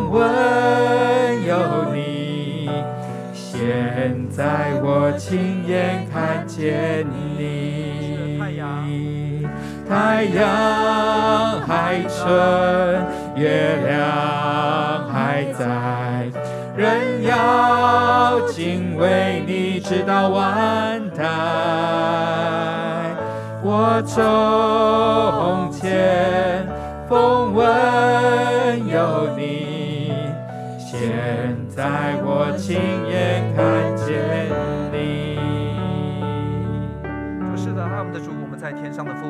[5.19, 7.05] 亲眼看见
[7.37, 8.39] 你
[9.89, 12.31] 太阳还存
[13.35, 16.31] 月亮还在
[16.77, 21.25] 人要敬畏你直到万代
[23.65, 26.65] 我从前
[27.09, 27.67] 风闻
[28.87, 30.13] 有你
[30.79, 32.79] 现在我亲
[38.99, 39.27] 上的父，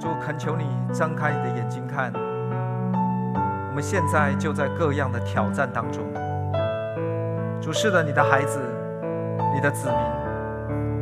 [0.00, 6.02] 主恳求你张开你的眼睛看，我们现在就在各样的挑战当中，
[7.60, 8.58] 主是的，你的孩子，
[9.54, 9.98] 你的子民，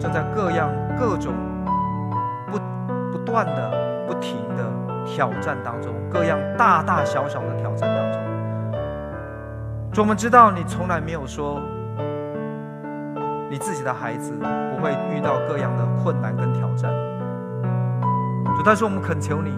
[0.01, 1.33] 正在各样各种
[2.51, 2.59] 不
[3.13, 4.65] 不断的、不停的
[5.07, 8.21] 挑战当中，各样大大小小的挑战当中。
[9.93, 11.61] 主，我们知道你从来没有说
[13.53, 16.91] 你自己的孩子不会遇到各样的困难跟挑战。
[18.57, 19.51] 主，但是我们恳求你，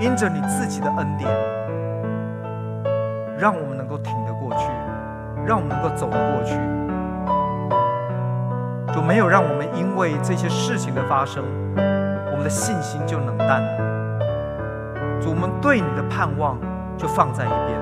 [0.00, 1.30] 因着你自己的恩典。
[3.38, 4.66] 让我们能够挺得过去，
[5.44, 6.54] 让我们能够走得过去。
[8.94, 11.44] 主没有让我们因为这些事情的发生，
[11.76, 13.62] 我们的信心就冷淡。
[15.20, 16.56] 主，我们对你的盼望
[16.96, 17.78] 就放在一边。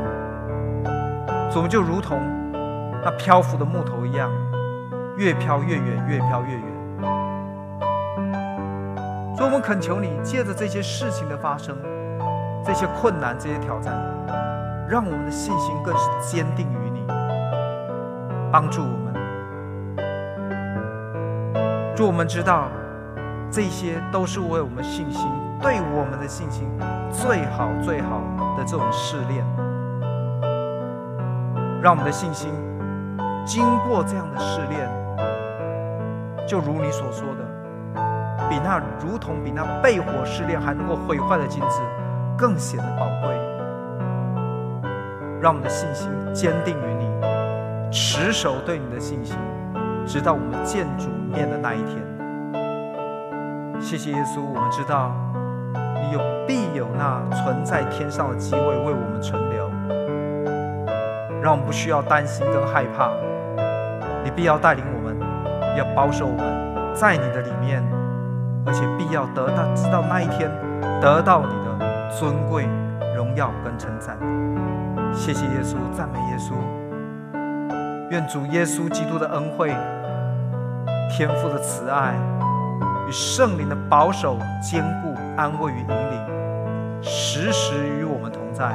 [1.53, 2.19] 主，我们就如同
[3.05, 4.29] 那漂浮的木头一样，
[5.21, 6.65] 越飘越远，越飘越远。
[9.37, 11.77] 所以，我们恳求你，借着这些事情的发生，
[12.65, 13.93] 这些困难，这些挑战。
[14.89, 17.05] 让我们的信心更是坚定于你，
[18.51, 19.13] 帮助我们。
[21.95, 22.69] 祝我们知道，
[23.51, 25.31] 这些都是为我们信心，
[25.61, 26.67] 对我们的信心
[27.13, 28.23] 最好最好
[28.57, 29.45] 的这种试炼。
[31.83, 32.51] 让我们的信心
[33.45, 34.89] 经过这样的试炼，
[36.51, 37.45] 就如你所说的，
[38.49, 41.81] 比那如同比那被火试炼还能够毁坏的金子，
[42.37, 43.33] 更显得宝贵。
[45.41, 49.37] 让我们的信心坚定于你，持守对你的信心，
[50.05, 52.03] 直到我们见主面的那一天。
[53.81, 55.13] 谢谢耶稣，我们知道
[56.03, 56.19] 你有
[56.49, 59.71] 必有那存在天上的机会为我们存留，
[61.41, 63.13] 让我们不需要担心跟害怕。
[64.25, 64.85] 你必要带领
[65.77, 67.83] 要保守我们在你的里面，
[68.67, 70.51] 而且必要得到，直到那一天
[71.01, 72.69] 得到你的尊贵、
[73.17, 74.17] 荣耀跟称赞。
[75.13, 76.53] 谢谢耶稣，赞美耶稣。
[78.11, 79.75] 愿主耶稣基督的恩惠、
[81.11, 82.15] 天父的慈爱
[83.09, 88.73] 与圣灵的保守、坚固、安慰与引领，时时与我们同在，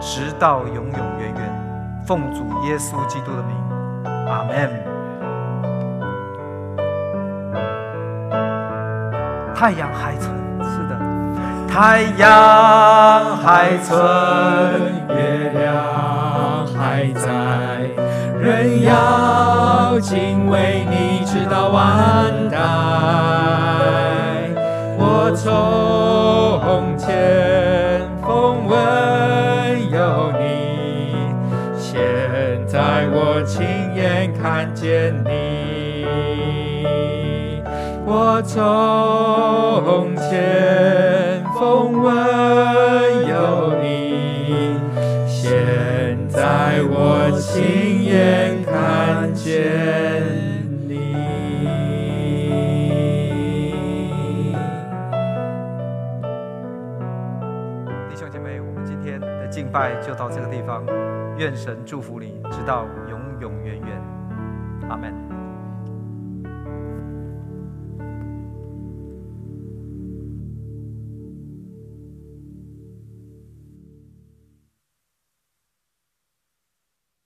[0.00, 2.04] 直到永永远远。
[2.06, 3.56] 奉主耶稣基督的名，
[4.28, 4.87] 阿门。
[9.58, 10.30] 太阳还存，
[10.62, 10.96] 是的，
[11.66, 13.98] 太阳还存，
[15.08, 17.28] 月亮还在，
[18.38, 22.56] 人要敬畏你直到万代。
[24.96, 31.34] 我从前风闻有你，
[31.76, 31.98] 现
[32.64, 35.12] 在我亲眼看见
[38.42, 42.14] 从前风闻
[43.26, 44.78] 有你，
[45.26, 49.50] 现在我亲眼看见
[50.86, 50.98] 你。
[58.08, 60.84] 弟兄姐妹，我们今天的敬拜就到这个地方，
[61.36, 64.00] 愿神祝福你，直到永永远远。
[64.88, 65.12] 阿门。